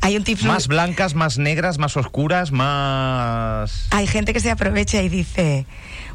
Hay 0.00 0.16
un 0.16 0.24
tip 0.24 0.40
Más 0.42 0.68
blancas, 0.68 1.14
más 1.14 1.38
negras, 1.38 1.78
más 1.78 1.96
oscuras, 1.96 2.52
más. 2.52 3.86
Hay 3.90 4.06
gente 4.06 4.32
que 4.32 4.40
se 4.40 4.50
aprovecha 4.50 5.02
y 5.02 5.08
dice, 5.08 5.66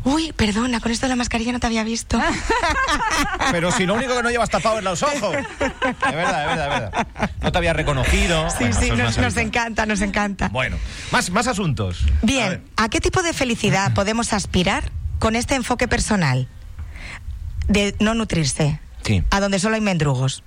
uy, 0.04 0.32
perdona, 0.34 0.80
con 0.80 0.92
esto 0.92 1.06
de 1.06 1.10
la 1.10 1.16
mascarilla 1.16 1.52
no 1.52 1.60
te 1.60 1.68
había 1.68 1.84
visto. 1.84 2.20
Pero 3.52 3.72
si 3.72 3.86
lo 3.86 3.96
único 3.96 4.16
que 4.16 4.24
no 4.24 4.30
llevas 4.30 4.50
tapado 4.50 4.78
es 4.78 4.84
los 4.84 5.02
ojos. 5.04 5.36
Es 5.36 5.60
verdad, 5.60 6.02
es 6.02 6.12
verdad, 6.12 6.74
es 6.74 6.80
verdad. 6.92 7.08
No 7.42 7.52
te 7.52 7.58
había 7.58 7.74
reconocido. 7.74 8.50
Sí, 8.52 8.58
Bueno, 8.60 8.80
sí, 9.12 9.20
nos, 9.22 9.38
encanta, 9.38 9.86
nos 9.86 10.02
encanta. 10.02 10.50
Bueno, 10.50 10.78
más, 11.12 11.30
más 11.32 11.48
asuntos. 11.48 12.06
A 12.22 12.26
Bien, 12.26 12.50
ver. 12.50 12.62
¿a 12.78 12.90
qué 12.90 13.00
tipo 13.02 13.22
de 13.24 13.34
felicidad 13.34 13.94
podemos 13.96 14.34
aspirar 14.34 14.92
con 15.20 15.36
este 15.36 15.56
enfoque 15.56 15.88
personal? 15.88 16.48
De 17.68 17.96
no 18.00 18.14
nutrirse, 18.16 18.80
Sí. 19.04 19.24
a 19.30 19.40
donde 19.40 19.60
solo 19.60 19.76
hay 19.76 19.82
mendrugos. 19.82 20.44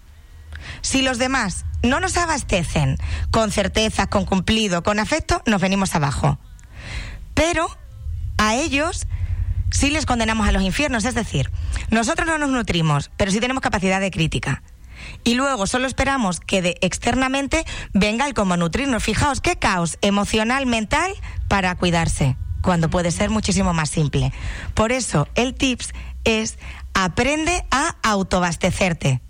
Si 0.80 1.02
los 1.02 1.18
demás 1.18 1.64
no 1.82 2.00
nos 2.00 2.16
abastecen 2.16 2.98
con 3.30 3.50
certeza, 3.50 4.06
con 4.06 4.24
cumplido, 4.24 4.82
con 4.82 4.98
afecto, 4.98 5.42
nos 5.46 5.60
venimos 5.60 5.94
abajo. 5.94 6.38
Pero 7.34 7.68
a 8.38 8.54
ellos 8.54 9.06
sí 9.70 9.90
les 9.90 10.06
condenamos 10.06 10.48
a 10.48 10.52
los 10.52 10.62
infiernos, 10.62 11.04
es 11.04 11.14
decir, 11.14 11.50
nosotros 11.90 12.26
no 12.26 12.38
nos 12.38 12.50
nutrimos, 12.50 13.10
pero 13.16 13.30
sí 13.30 13.40
tenemos 13.40 13.62
capacidad 13.62 14.00
de 14.00 14.10
crítica. 14.10 14.62
Y 15.24 15.34
luego 15.34 15.66
solo 15.66 15.86
esperamos 15.86 16.40
que 16.40 16.62
de 16.62 16.76
externamente 16.80 17.64
venga 17.92 18.26
el 18.26 18.34
cómo 18.34 18.56
nutrirnos. 18.56 19.02
Fijaos 19.02 19.40
qué 19.40 19.56
caos 19.56 19.98
emocional, 20.00 20.66
mental 20.66 21.12
para 21.48 21.74
cuidarse, 21.74 22.36
cuando 22.60 22.88
puede 22.90 23.10
ser 23.10 23.30
muchísimo 23.30 23.72
más 23.72 23.90
simple. 23.90 24.32
Por 24.74 24.92
eso 24.92 25.28
el 25.34 25.54
tips 25.54 25.92
es 26.24 26.58
aprende 26.94 27.64
a 27.70 27.96
autoabastecerte. 28.02 29.20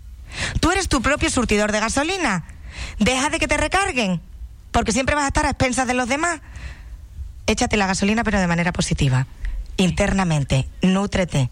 Tú 0.59 0.71
eres 0.71 0.87
tu 0.87 1.01
propio 1.01 1.29
surtidor 1.29 1.71
de 1.71 1.79
gasolina. 1.79 2.45
Deja 2.99 3.29
de 3.29 3.39
que 3.39 3.47
te 3.47 3.57
recarguen, 3.57 4.21
porque 4.71 4.91
siempre 4.91 5.15
vas 5.15 5.25
a 5.25 5.27
estar 5.27 5.45
a 5.45 5.51
expensas 5.51 5.87
de 5.87 5.93
los 5.93 6.07
demás. 6.07 6.41
Échate 7.47 7.77
la 7.77 7.87
gasolina, 7.87 8.23
pero 8.23 8.39
de 8.39 8.47
manera 8.47 8.71
positiva. 8.71 9.27
Internamente, 9.77 10.67
nútrete. 10.81 11.49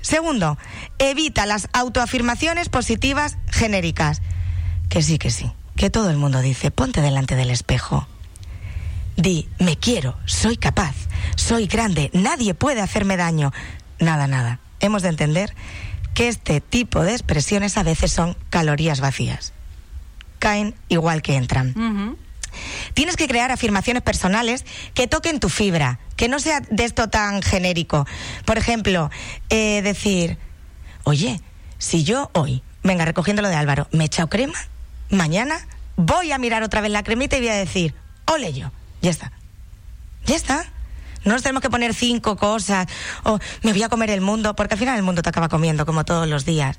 Segundo, 0.00 0.56
evita 0.98 1.44
las 1.44 1.68
autoafirmaciones 1.72 2.68
positivas 2.68 3.36
genéricas. 3.50 4.22
Que 4.88 5.02
sí, 5.02 5.18
que 5.18 5.30
sí, 5.30 5.52
que 5.76 5.90
todo 5.90 6.10
el 6.10 6.16
mundo 6.16 6.40
dice, 6.40 6.70
ponte 6.70 7.02
delante 7.02 7.36
del 7.36 7.50
espejo. 7.50 8.06
Di, 9.16 9.48
me 9.58 9.76
quiero, 9.76 10.16
soy 10.26 10.56
capaz, 10.56 10.94
soy 11.36 11.66
grande, 11.66 12.10
nadie 12.14 12.54
puede 12.54 12.80
hacerme 12.80 13.16
daño. 13.16 13.52
Nada, 13.98 14.28
nada. 14.28 14.60
Hemos 14.80 15.02
de 15.02 15.08
entender 15.08 15.54
que 16.18 16.26
este 16.26 16.60
tipo 16.60 17.04
de 17.04 17.12
expresiones 17.12 17.76
a 17.76 17.84
veces 17.84 18.10
son 18.10 18.36
calorías 18.50 18.98
vacías. 18.98 19.52
Caen 20.40 20.74
igual 20.88 21.22
que 21.22 21.36
entran. 21.36 22.16
Tienes 22.92 23.14
que 23.14 23.28
crear 23.28 23.52
afirmaciones 23.52 24.02
personales 24.02 24.64
que 24.94 25.06
toquen 25.06 25.38
tu 25.38 25.48
fibra, 25.48 26.00
que 26.16 26.26
no 26.26 26.40
sea 26.40 26.58
de 26.58 26.84
esto 26.84 27.06
tan 27.06 27.40
genérico. 27.40 28.04
Por 28.44 28.58
ejemplo, 28.58 29.12
eh, 29.48 29.80
decir, 29.82 30.38
oye, 31.04 31.40
si 31.78 32.02
yo 32.02 32.32
hoy, 32.34 32.64
venga, 32.82 33.04
recogiendo 33.04 33.40
lo 33.40 33.48
de 33.48 33.54
Álvaro, 33.54 33.86
me 33.92 34.02
he 34.02 34.06
echado 34.06 34.28
crema, 34.28 34.58
mañana 35.10 35.68
voy 35.94 36.32
a 36.32 36.38
mirar 36.38 36.64
otra 36.64 36.80
vez 36.80 36.90
la 36.90 37.04
cremita 37.04 37.36
y 37.36 37.42
voy 37.42 37.50
a 37.50 37.54
decir, 37.54 37.94
ole 38.26 38.52
yo, 38.52 38.72
ya 39.02 39.10
está. 39.10 39.30
Ya 40.26 40.34
está. 40.34 40.64
No 41.28 41.34
nos 41.34 41.42
tenemos 41.42 41.60
que 41.60 41.68
poner 41.68 41.92
cinco 41.92 42.36
cosas 42.36 42.86
o 43.22 43.38
me 43.62 43.72
voy 43.72 43.82
a 43.82 43.90
comer 43.90 44.08
el 44.08 44.22
mundo, 44.22 44.56
porque 44.56 44.74
al 44.74 44.78
final 44.78 44.96
el 44.96 45.02
mundo 45.02 45.20
te 45.20 45.28
acaba 45.28 45.50
comiendo 45.50 45.84
como 45.84 46.04
todos 46.06 46.26
los 46.26 46.46
días. 46.46 46.78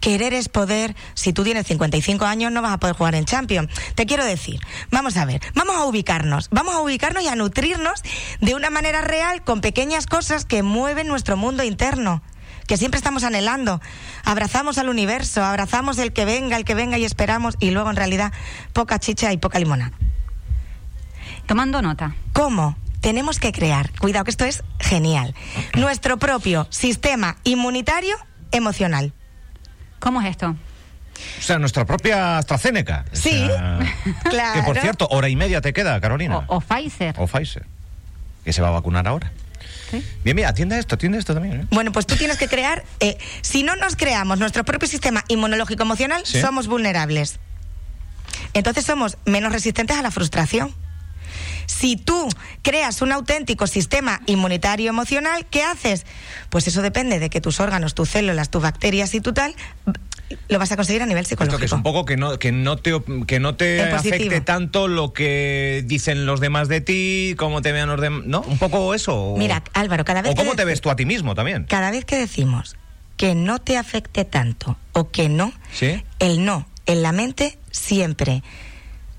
Querer 0.00 0.32
es 0.32 0.48
poder. 0.48 0.96
Si 1.12 1.34
tú 1.34 1.44
tienes 1.44 1.66
55 1.66 2.24
años 2.24 2.50
no 2.50 2.62
vas 2.62 2.72
a 2.72 2.78
poder 2.78 2.96
jugar 2.96 3.14
en 3.14 3.26
Champions. 3.26 3.70
Te 3.94 4.06
quiero 4.06 4.24
decir, 4.24 4.58
vamos 4.90 5.18
a 5.18 5.26
ver, 5.26 5.42
vamos 5.54 5.76
a 5.76 5.84
ubicarnos, 5.84 6.48
vamos 6.50 6.74
a 6.74 6.80
ubicarnos 6.80 7.22
y 7.22 7.28
a 7.28 7.36
nutrirnos 7.36 8.02
de 8.40 8.54
una 8.54 8.70
manera 8.70 9.02
real 9.02 9.44
con 9.44 9.60
pequeñas 9.60 10.06
cosas 10.06 10.46
que 10.46 10.62
mueven 10.62 11.06
nuestro 11.06 11.36
mundo 11.36 11.62
interno 11.62 12.22
que 12.66 12.78
siempre 12.78 12.96
estamos 12.96 13.24
anhelando. 13.24 13.82
Abrazamos 14.24 14.78
al 14.78 14.88
universo, 14.88 15.44
abrazamos 15.44 15.98
el 15.98 16.14
que 16.14 16.24
venga, 16.24 16.56
el 16.56 16.64
que 16.64 16.74
venga 16.74 16.96
y 16.96 17.04
esperamos, 17.04 17.56
y 17.58 17.72
luego 17.72 17.90
en 17.90 17.96
realidad 17.96 18.32
poca 18.72 18.98
chicha 18.98 19.32
y 19.32 19.36
poca 19.38 19.58
limona. 19.58 19.92
Tomando 21.46 21.82
nota. 21.82 22.14
¿Cómo? 22.32 22.76
Tenemos 23.00 23.38
que 23.38 23.52
crear, 23.52 23.90
cuidado 23.98 24.24
que 24.24 24.30
esto 24.30 24.44
es 24.44 24.62
genial, 24.78 25.34
nuestro 25.74 26.18
propio 26.18 26.66
sistema 26.70 27.36
inmunitario 27.44 28.16
emocional. 28.52 29.12
¿Cómo 30.00 30.20
es 30.20 30.28
esto? 30.28 30.54
O 31.38 31.42
sea, 31.42 31.58
nuestra 31.58 31.84
propia 31.86 32.38
AstraZeneca. 32.38 33.04
O 33.12 33.16
Sí, 33.16 33.30
sea, 33.46 33.78
claro. 34.30 34.60
Que 34.60 34.66
por 34.66 34.78
cierto, 34.78 35.06
hora 35.10 35.28
y 35.28 35.36
media 35.36 35.60
te 35.60 35.72
queda, 35.72 36.00
Carolina. 36.00 36.38
O, 36.48 36.56
o 36.56 36.60
Pfizer. 36.60 37.14
O 37.18 37.26
Pfizer. 37.26 37.64
Que 38.44 38.52
se 38.52 38.62
va 38.62 38.68
a 38.68 38.72
vacunar 38.72 39.06
ahora. 39.06 39.30
Sí. 39.90 40.04
Bien, 40.24 40.36
bien, 40.36 40.48
atiende 40.48 40.78
esto, 40.78 40.94
atiende 40.94 41.18
esto 41.18 41.34
también. 41.34 41.60
¿eh? 41.62 41.66
Bueno, 41.70 41.92
pues 41.92 42.06
tú 42.06 42.16
tienes 42.16 42.36
que 42.38 42.48
crear, 42.48 42.84
eh, 43.00 43.18
si 43.42 43.62
no 43.62 43.76
nos 43.76 43.96
creamos 43.96 44.38
nuestro 44.38 44.64
propio 44.64 44.88
sistema 44.88 45.24
inmunológico 45.28 45.82
emocional, 45.82 46.22
Sí. 46.24 46.40
somos 46.40 46.68
vulnerables. 46.68 47.38
Entonces 48.54 48.84
somos 48.86 49.18
menos 49.26 49.52
resistentes 49.52 49.96
a 49.98 50.02
la 50.02 50.10
frustración. 50.10 50.74
Si 51.66 51.96
tú 51.96 52.28
creas 52.62 53.02
un 53.02 53.12
auténtico 53.12 53.66
sistema 53.66 54.20
inmunitario 54.26 54.90
emocional, 54.90 55.46
¿qué 55.50 55.62
haces? 55.62 56.06
Pues 56.48 56.66
eso 56.66 56.82
depende 56.82 57.18
de 57.18 57.30
que 57.30 57.40
tus 57.40 57.60
órganos, 57.60 57.94
tus 57.94 58.10
células, 58.10 58.50
tus 58.50 58.62
bacterias 58.62 59.14
y 59.14 59.20
tu 59.20 59.32
tal, 59.32 59.54
lo 60.48 60.58
vas 60.58 60.70
a 60.72 60.76
conseguir 60.76 61.02
a 61.02 61.06
nivel 61.06 61.22
Esto 61.22 61.30
psicológico. 61.30 61.58
que 61.58 61.64
es 61.66 61.72
un 61.72 61.82
poco 61.82 62.04
que 62.04 62.16
no, 62.16 62.38
que 62.38 62.52
no 62.52 62.76
te, 62.76 62.92
que 63.26 63.40
no 63.40 63.56
te 63.56 63.82
afecte 63.82 64.40
tanto 64.40 64.88
lo 64.88 65.12
que 65.12 65.82
dicen 65.86 66.26
los 66.26 66.40
demás 66.40 66.68
de 66.68 66.80
ti, 66.80 67.34
cómo 67.36 67.62
te 67.62 67.72
vean 67.72 67.88
los 67.88 68.00
demás. 68.00 68.26
¿No? 68.26 68.40
Un 68.42 68.58
poco 68.58 68.94
eso. 68.94 69.34
Mira, 69.36 69.62
Álvaro, 69.72 70.04
cada 70.04 70.22
vez 70.22 70.32
O 70.32 70.34
que 70.34 70.42
cómo 70.42 70.54
te 70.54 70.64
ves 70.64 70.80
tú 70.80 70.90
a 70.90 70.96
ti 70.96 71.04
mismo 71.04 71.34
también. 71.34 71.64
Cada 71.64 71.90
vez 71.90 72.04
que 72.04 72.16
decimos 72.16 72.76
que 73.16 73.34
no 73.34 73.58
te 73.58 73.76
afecte 73.76 74.24
tanto 74.24 74.78
o 74.92 75.10
que 75.10 75.28
no, 75.28 75.52
¿Sí? 75.72 76.02
el 76.20 76.44
no 76.44 76.66
en 76.86 77.02
la 77.02 77.12
mente 77.12 77.58
siempre 77.70 78.42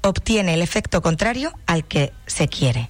obtiene 0.02 0.54
el 0.56 0.62
efecto 0.62 1.02
contrario 1.02 1.54
al 1.68 1.86
que 1.86 2.12
se 2.28 2.48
quiere. 2.48 2.90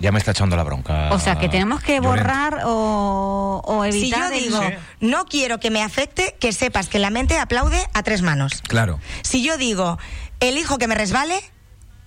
Ya 0.00 0.12
me 0.12 0.18
está 0.18 0.32
echando 0.32 0.56
la 0.56 0.64
bronca. 0.64 1.08
O 1.12 1.18
sea, 1.18 1.38
que 1.38 1.48
tenemos 1.48 1.80
que 1.82 2.00
borrar 2.00 2.62
o, 2.66 3.62
o 3.64 3.84
Si 3.84 3.90
yo 4.10 4.16
evitar 4.16 4.32
el- 4.32 4.42
digo, 4.42 4.60
Sí. 4.60 4.68
no 5.00 5.24
quiero 5.26 5.60
que 5.60 5.70
me 5.70 5.82
afecte, 5.82 6.36
que 6.40 6.52
sepas 6.52 6.88
que 6.88 6.98
la 6.98 7.10
mente 7.10 7.38
aplaude 7.38 7.80
a 7.94 8.02
tres 8.02 8.20
manos. 8.20 8.60
Claro. 8.68 8.98
Si 9.22 9.42
yo 9.42 9.56
digo, 9.56 9.98
elijo 10.40 10.76
que 10.78 10.88
me 10.88 10.94
resbale, 10.94 11.40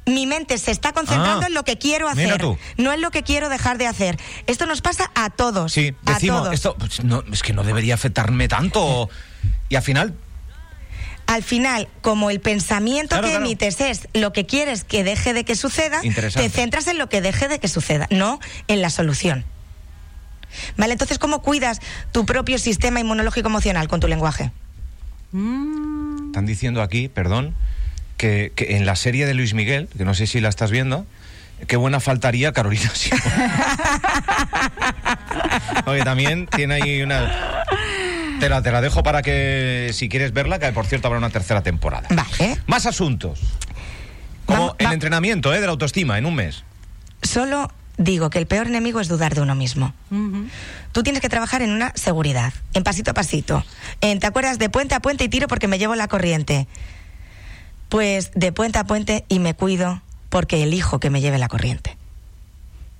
mi 0.06 0.28
mente 0.28 0.58
se 0.58 0.72
está 0.72 0.93
concentrando 0.93 1.46
Ah, 1.46 1.48
en 1.48 1.54
lo 1.54 1.63
que 1.63 1.78
quiero 1.78 2.08
mira 2.13 2.36
hacer, 2.36 2.41
tú. 2.41 2.58
no 2.78 2.93
en 2.93 3.02
lo 3.02 3.10
que 3.10 3.24
quiero 3.24 3.50
dejar 3.50 3.78
de 3.78 3.88
hacer. 3.88 4.20
Esto 4.46 4.65
nos 4.65 4.82
pasa 4.82 5.10
a 5.15 5.30
todos. 5.32 5.74
Sí, 5.74 5.96
a 6.06 6.13
decimos, 6.13 6.41
todos. 6.43 6.54
esto 6.54 6.76
pues, 6.78 7.04
no, 7.04 7.24
es 7.32 7.41
que 7.41 7.54
no 7.54 7.63
debería 7.63 7.96
afectarme 7.96 8.48
tanto. 8.48 9.10
Y 9.70 9.76
al 9.76 9.82
final, 9.84 10.13
Al 11.27 11.43
final, 11.43 11.87
como 12.01 12.29
el 12.29 12.39
pensamiento 12.39 13.09
Claro, 13.09 13.23
que 13.27 13.31
claro. 13.31 13.45
emites 13.45 13.81
es 13.81 14.07
lo 14.13 14.33
que 14.33 14.45
quieres 14.45 14.83
que 14.83 15.03
deje 15.03 15.33
de 15.33 15.43
que 15.43 15.55
suceda, 15.55 16.01
te 16.01 16.49
centras 16.49 16.87
en 16.87 16.97
lo 16.97 17.09
que 17.09 17.21
deje 17.21 17.47
de 17.47 17.59
que 17.59 17.67
suceda, 17.67 18.07
no 18.09 18.39
en 18.67 18.81
la 18.81 18.89
solución. 18.89 19.45
¿Vale? 20.77 20.93
Entonces, 20.93 21.19
¿cómo 21.19 21.41
cuidas 21.41 21.81
tu 22.13 22.25
propio 22.25 22.57
sistema 22.57 22.99
inmunológico 23.01 23.49
emocional 23.49 23.87
con 23.89 23.99
tu 23.99 24.07
lenguaje? 24.07 24.51
Mm, 25.33 26.27
están 26.27 26.45
diciendo 26.45 26.81
aquí, 26.81 27.09
perdón, 27.09 27.53
que, 28.15 28.53
que 28.55 28.77
en 28.77 28.85
la 28.85 28.95
serie 28.95 29.25
de 29.25 29.33
Luis 29.33 29.53
Miguel, 29.53 29.89
que 29.97 30.05
no 30.05 30.13
sé 30.13 30.25
si 30.27 30.39
la 30.39 30.47
estás 30.49 30.71
viendo, 30.71 31.05
qué 31.67 31.75
buena 31.75 31.99
faltaría 31.99 32.53
Carolina 32.53 32.89
Simón. 32.95 33.21
Oye, 35.85 36.03
también 36.03 36.47
tiene 36.47 36.75
ahí 36.75 37.01
una... 37.01 37.63
Te 38.39 38.50
la, 38.50 38.62
te 38.62 38.71
la 38.71 38.82
dejo 38.82 39.04
para 39.04 39.21
que, 39.21 39.91
si 39.93 40.10
quieres 40.10 40.32
verla, 40.34 40.60
que 40.60 40.71
por 40.71 40.86
cierto 40.86 41.08
habrá 41.08 41.17
una 41.19 41.30
tercera 41.30 41.63
temporada. 41.63 42.08
Vale. 42.12 42.60
Más 42.67 42.86
asuntos. 42.86 43.39
Como 44.45 44.76
el 44.78 44.88
va- 44.88 44.93
entrenamiento 44.93 45.54
¿eh? 45.54 45.60
de 45.60 45.65
la 45.65 45.71
autoestima 45.71 46.17
en 46.17 46.26
un 46.26 46.36
mes. 46.36 46.63
Solo 47.23 47.71
digo 47.97 48.30
que 48.30 48.38
el 48.38 48.45
peor 48.45 48.67
enemigo 48.67 49.00
es 49.00 49.08
dudar 49.08 49.34
de 49.34 49.41
uno 49.41 49.56
mismo. 49.56 49.93
Tú 50.91 51.04
tienes 51.04 51.21
que 51.21 51.30
trabajar 51.30 51.62
en 51.63 51.71
una 51.71 51.91
seguridad, 51.95 52.54
en 52.73 52.84
pasito 52.84 53.12
a 53.12 53.13
pasito. 53.13 53.65
En, 54.02 54.19
¿Te 54.19 54.28
acuerdas 54.28 54.60
de 54.60 54.69
puente 54.69 54.93
a 54.95 55.00
puente 55.02 55.23
y 55.23 55.30
tiro 55.30 55.47
porque 55.47 55.67
me 55.67 55.80
llevo 55.80 55.95
la 55.95 56.08
corriente? 56.08 56.67
Pues 57.89 58.32
de 58.36 58.52
puente 58.52 58.78
a 58.80 58.84
puente 58.84 59.26
y 59.30 59.39
me 59.39 59.54
cuido 59.56 60.02
porque 60.30 60.62
elijo 60.63 61.00
que 61.00 61.10
me 61.10 61.21
lleve 61.21 61.38
la 61.39 61.47
corriente. 61.47 61.97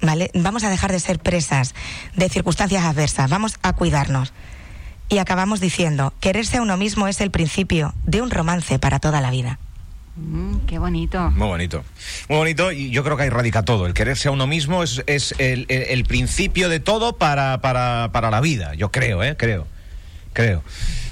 ¿Vale? 0.02 0.32
Vamos 0.34 0.64
a 0.64 0.70
dejar 0.70 0.92
de 0.92 1.00
ser 1.00 1.20
presas 1.20 1.74
de 2.16 2.30
circunstancias 2.30 2.84
adversas, 2.86 3.30
vamos 3.30 3.58
a 3.64 3.74
cuidarnos. 3.74 4.32
Y 5.10 5.20
acabamos 5.20 5.60
diciendo, 5.62 6.14
quererse 6.20 6.58
a 6.58 6.62
uno 6.62 6.76
mismo 6.78 7.08
es 7.08 7.22
el 7.22 7.32
principio 7.32 7.94
de 8.04 8.22
un 8.22 8.30
romance 8.30 8.78
para 8.80 9.00
toda 9.00 9.22
la 9.22 9.32
vida. 9.32 9.58
Mm, 10.18 10.58
qué 10.68 10.80
bonito. 10.80 11.30
Muy 11.32 11.48
bonito. 11.48 11.84
Muy 12.28 12.38
bonito 12.40 12.72
y 12.72 12.90
yo 12.90 13.04
creo 13.04 13.16
que 13.16 13.24
ahí 13.24 13.30
radica 13.30 13.64
todo. 13.64 13.86
El 13.86 13.94
quererse 13.94 14.28
a 14.28 14.32
uno 14.32 14.48
mismo 14.48 14.84
es, 14.84 15.04
es 15.08 15.34
el, 15.38 15.66
el- 15.70 15.84
el 15.84 16.04
principio 16.06 16.68
de 16.70 16.80
todo 16.80 17.18
para, 17.18 17.62
para, 17.62 18.10
para 18.12 18.32
la 18.32 18.42
vida. 18.42 18.74
Yo 18.74 18.92
creo, 18.92 19.24
¿eh? 19.24 19.38
Creo. 19.38 19.68
Creo. 20.34 20.64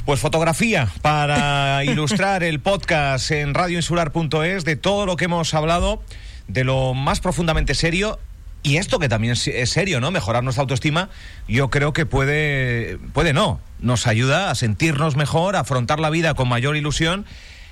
Pues 0.06 0.20
fotografía 0.20 0.90
para 1.02 1.84
ilustrar 1.86 2.44
el 2.44 2.60
podcast 2.60 3.32
en 3.32 3.54
radioinsular.es 3.54 4.66
de 4.66 4.76
todo 4.76 5.06
lo 5.06 5.16
que 5.16 5.26
hemos 5.26 5.54
hablado, 5.54 6.02
de 6.48 6.64
lo 6.64 6.94
más 6.94 7.20
profundamente 7.22 7.76
serio. 7.76 8.20
Y 8.64 8.78
esto 8.78 8.98
que 8.98 9.08
también 9.08 9.34
es- 9.34 9.48
es 9.48 9.70
serio, 9.70 10.02
¿no? 10.02 10.10
Mejorar 10.10 10.44
nuestra 10.44 10.62
autoestima, 10.64 11.10
yo 11.48 11.70
creo 11.70 11.94
que 11.94 12.08
puede, 12.08 12.98
puede 13.14 13.32
no, 13.34 13.60
nos 13.80 14.08
ayuda 14.08 14.50
a 14.52 14.56
sentirnos 14.56 15.16
mejor, 15.16 15.56
a 15.56 15.62
afrontar 15.62 16.00
la 16.00 16.10
vida 16.10 16.34
con 16.34 16.48
mayor 16.48 16.76
ilusión 16.76 17.26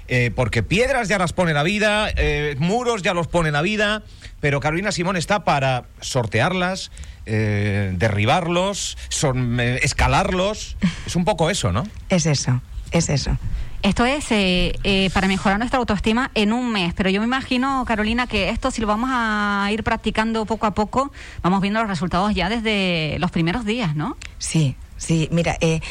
eh, 0.10 0.32
porque 0.36 0.64
piedras 0.64 1.08
ya 1.08 1.18
las 1.18 1.32
pone 1.32 1.54
la 1.54 1.64
vida, 1.64 2.10
eh, 2.18 2.56
muros 2.60 3.04
ya 3.04 3.14
los 3.14 3.28
pone 3.28 3.52
la 3.52 3.62
vida, 3.62 4.04
pero 4.42 4.60
Carolina 4.60 4.92
Simón 4.92 5.16
está 5.16 5.46
para 5.46 5.86
sortearlas, 6.02 6.92
eh, 7.26 7.94
derribarlos, 7.96 8.98
son- 9.08 9.60
eh, 9.62 9.80
escalarlos. 9.82 10.76
Es 11.06 11.16
un 11.16 11.24
poco 11.24 11.50
eso, 11.50 11.72
¿no? 11.72 11.84
Es 12.10 12.26
eso, 12.26 12.62
es 12.92 13.08
eso. 13.10 13.38
Esto 13.82 14.06
es 14.06 14.30
eh, 14.32 14.78
eh, 14.84 15.10
para 15.14 15.28
mejorar 15.28 15.58
nuestra 15.58 15.80
autoestima 15.80 16.32
en 16.36 16.52
un 16.54 16.72
mes, 16.72 16.94
pero 16.94 17.10
yo 17.10 17.22
me 17.22 17.26
imagino, 17.26 17.84
Carolina, 17.88 18.28
que 18.28 18.50
esto 18.50 18.72
si 18.72 18.82
lo 18.82 18.88
vamos 18.88 19.10
a 19.12 19.70
ir 19.72 19.84
practicando 19.84 20.46
poco 20.46 20.66
a 20.68 20.74
poco, 20.74 21.12
vamos 21.42 21.62
viendo 21.62 21.80
los 21.82 21.90
resultados 21.90 22.34
ya 22.36 22.50
desde 22.50 23.18
los 23.20 23.32
primeros 23.32 23.66
días, 23.66 23.96
¿no? 23.96 24.18
Sí, 24.38 24.76
sí, 24.98 25.30
mira, 25.32 25.58
eh, 25.62 25.82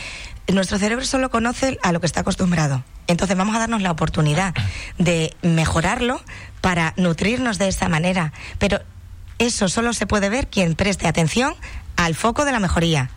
nuestro 0.49 0.79
cerebro 0.79 1.05
solo 1.05 1.31
conoce 1.31 1.79
a 1.83 1.93
lo 1.93 2.01
que 2.01 2.07
está 2.07 2.21
acostumbrado. 2.21 2.85
Entonces 3.07 3.37
vamos 3.37 3.55
a 3.57 3.59
darnos 3.59 3.83
la 3.83 3.91
oportunidad 3.91 4.55
de 4.99 5.35
mejorarlo 5.43 6.21
para 6.61 6.95
nutrirnos 6.97 7.59
de 7.59 7.69
esa 7.69 7.89
manera. 7.89 8.33
Pero 8.59 8.81
eso 9.39 9.69
solo 9.69 9.93
se 9.93 10.07
puede 10.07 10.29
ver 10.29 10.49
quien 10.49 10.75
preste 10.75 11.09
atención 11.09 11.55
al 11.97 12.15
foco 12.15 12.45
de 12.45 12.53
la 12.53 12.61
mejoría. 12.61 13.11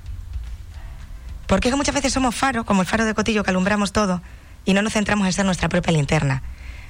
Porque 1.47 1.69
que 1.69 1.75
muchas 1.75 1.95
veces 1.95 2.13
somos 2.13 2.35
faros, 2.35 2.65
como 2.65 2.81
el 2.81 2.87
faro 2.87 3.05
de 3.05 3.13
Cotillo 3.13 3.43
que 3.43 3.51
alumbramos 3.51 3.91
todo, 3.91 4.21
y 4.65 4.73
no 4.73 4.81
nos 4.81 4.93
centramos 4.93 5.27
en 5.27 5.33
ser 5.33 5.45
nuestra 5.45 5.69
propia 5.69 5.93
linterna. 5.93 6.41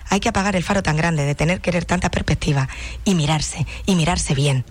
Hay 0.10 0.20
que 0.20 0.30
apagar 0.30 0.56
el 0.56 0.64
faro 0.64 0.84
tan 0.84 0.96
grande 0.96 1.26
de 1.26 1.36
tener 1.36 1.62
querer 1.62 1.84
tanta 1.84 2.10
perspectiva 2.10 2.70
y 3.04 3.16
mirarse, 3.16 3.66
y 3.86 3.96
mirarse 3.96 4.34
bien. 4.34 4.64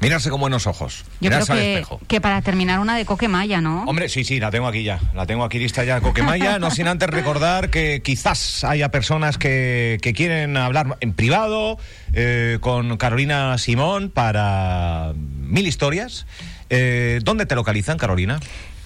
Mirarse 0.00 0.30
con 0.30 0.40
buenos 0.40 0.66
ojos. 0.66 1.04
Yo 1.20 1.30
creo 1.30 1.46
que, 1.46 1.74
espejo. 1.74 2.00
que 2.08 2.20
para 2.20 2.40
terminar 2.42 2.80
una 2.80 2.96
de 2.96 3.04
Coquemaya, 3.04 3.60
¿no? 3.60 3.84
Hombre, 3.84 4.08
sí, 4.08 4.24
sí, 4.24 4.40
la 4.40 4.50
tengo 4.50 4.66
aquí 4.66 4.82
ya. 4.82 4.98
La 5.14 5.26
tengo 5.26 5.44
aquí 5.44 5.58
lista 5.58 5.84
ya, 5.84 6.00
Coquemaya. 6.00 6.58
No 6.58 6.70
sin 6.70 6.88
antes 6.88 7.10
recordar 7.10 7.70
que 7.70 8.00
quizás 8.02 8.64
haya 8.64 8.90
personas 8.90 9.36
que, 9.36 9.98
que 10.00 10.14
quieren 10.14 10.56
hablar 10.56 10.96
en 11.00 11.12
privado 11.12 11.78
eh, 12.14 12.58
con 12.60 12.96
Carolina 12.96 13.58
Simón 13.58 14.10
para 14.10 15.12
mil 15.14 15.66
historias. 15.66 16.26
Eh, 16.70 17.20
¿Dónde 17.22 17.46
te 17.46 17.54
localizan, 17.54 17.98
Carolina? 17.98 18.40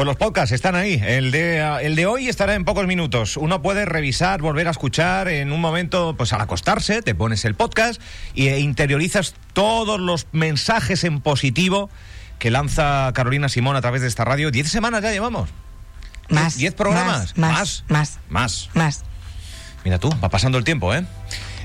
Pues 0.00 0.06
los 0.06 0.16
podcasts 0.16 0.52
están 0.52 0.76
ahí. 0.76 0.98
El 1.04 1.30
de, 1.30 1.58
el 1.82 1.94
de 1.94 2.06
hoy 2.06 2.28
estará 2.28 2.54
en 2.54 2.64
pocos 2.64 2.86
minutos. 2.86 3.36
Uno 3.36 3.60
puede 3.60 3.84
revisar, 3.84 4.40
volver 4.40 4.66
a 4.66 4.70
escuchar 4.70 5.28
en 5.28 5.52
un 5.52 5.60
momento, 5.60 6.14
pues 6.16 6.32
al 6.32 6.40
acostarse, 6.40 7.02
te 7.02 7.14
pones 7.14 7.44
el 7.44 7.54
podcast 7.54 8.00
e 8.34 8.60
interiorizas 8.60 9.34
todos 9.52 10.00
los 10.00 10.26
mensajes 10.32 11.04
en 11.04 11.20
positivo 11.20 11.90
que 12.38 12.50
lanza 12.50 13.12
Carolina 13.12 13.50
Simón 13.50 13.76
a 13.76 13.82
través 13.82 14.00
de 14.00 14.08
esta 14.08 14.24
radio. 14.24 14.50
Diez 14.50 14.70
semanas 14.70 15.02
ya 15.02 15.12
llevamos. 15.12 15.50
Más. 16.30 16.56
¿Diez 16.56 16.72
programas? 16.72 17.36
Más. 17.36 17.52
Más. 17.52 17.84
Más. 17.88 18.18
Más. 18.30 18.70
más. 18.72 19.04
Mira 19.84 19.98
tú, 19.98 20.08
va 20.24 20.30
pasando 20.30 20.56
el 20.56 20.64
tiempo, 20.64 20.94
¿eh? 20.94 21.04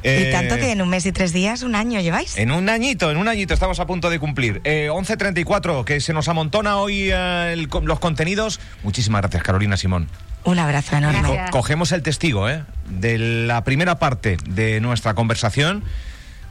Eh, 0.05 0.27
y 0.27 0.31
tanto 0.31 0.55
que 0.57 0.71
en 0.71 0.81
un 0.81 0.89
mes 0.89 1.05
y 1.05 1.11
tres 1.11 1.33
días, 1.33 1.63
un 1.63 1.75
año 1.75 1.99
lleváis. 1.99 2.37
En 2.37 2.51
un 2.51 2.69
añito, 2.69 3.09
en 3.11 3.17
un 3.17 3.27
añito 3.27 3.53
estamos 3.53 3.79
a 3.79 3.87
punto 3.87 4.09
de 4.09 4.19
cumplir. 4.19 4.61
Eh, 4.63 4.89
11.34, 4.91 5.83
que 5.83 5.99
se 5.99 6.13
nos 6.13 6.27
amontona 6.27 6.77
hoy 6.77 7.09
eh, 7.11 7.53
el- 7.53 7.69
los 7.83 7.99
contenidos. 7.99 8.59
Muchísimas 8.83 9.21
gracias, 9.21 9.43
Carolina 9.43 9.77
Simón. 9.77 10.07
Un 10.43 10.59
abrazo 10.59 10.95
enorme. 10.97 11.21
Co- 11.23 11.37
cogemos 11.51 11.91
el 11.91 12.03
testigo 12.03 12.47
¿eh? 12.49 12.63
de 12.87 13.17
la 13.17 13.63
primera 13.63 13.97
parte 13.97 14.37
de 14.47 14.79
nuestra 14.79 15.15
conversación. 15.15 15.83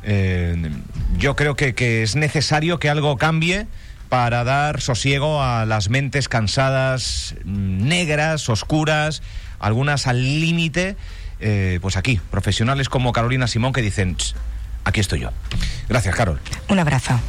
Eh, 0.02 0.70
yo 1.18 1.36
creo 1.36 1.54
que, 1.56 1.74
que 1.74 2.02
es 2.02 2.16
necesario 2.16 2.78
que 2.78 2.90
algo 2.90 3.16
cambie 3.16 3.66
para 4.08 4.44
dar 4.44 4.80
sosiego 4.80 5.42
a 5.42 5.64
las 5.64 5.88
mentes 5.88 6.28
cansadas, 6.28 7.34
mm, 7.44 7.86
negras, 7.88 8.48
oscuras, 8.48 9.22
algunas 9.60 10.06
al 10.06 10.22
límite. 10.40 10.96
Eh, 11.46 11.78
pues 11.82 11.98
aquí, 11.98 12.18
profesionales 12.30 12.88
como 12.88 13.12
Carolina 13.12 13.46
Simón 13.46 13.74
que 13.74 13.82
dicen, 13.82 14.16
"Ch, 14.16 14.34
aquí 14.84 15.00
estoy 15.00 15.20
yo. 15.20 15.30
Gracias, 15.90 16.14
Carol. 16.16 16.40
Un 16.68 16.78
abrazo. 16.78 17.20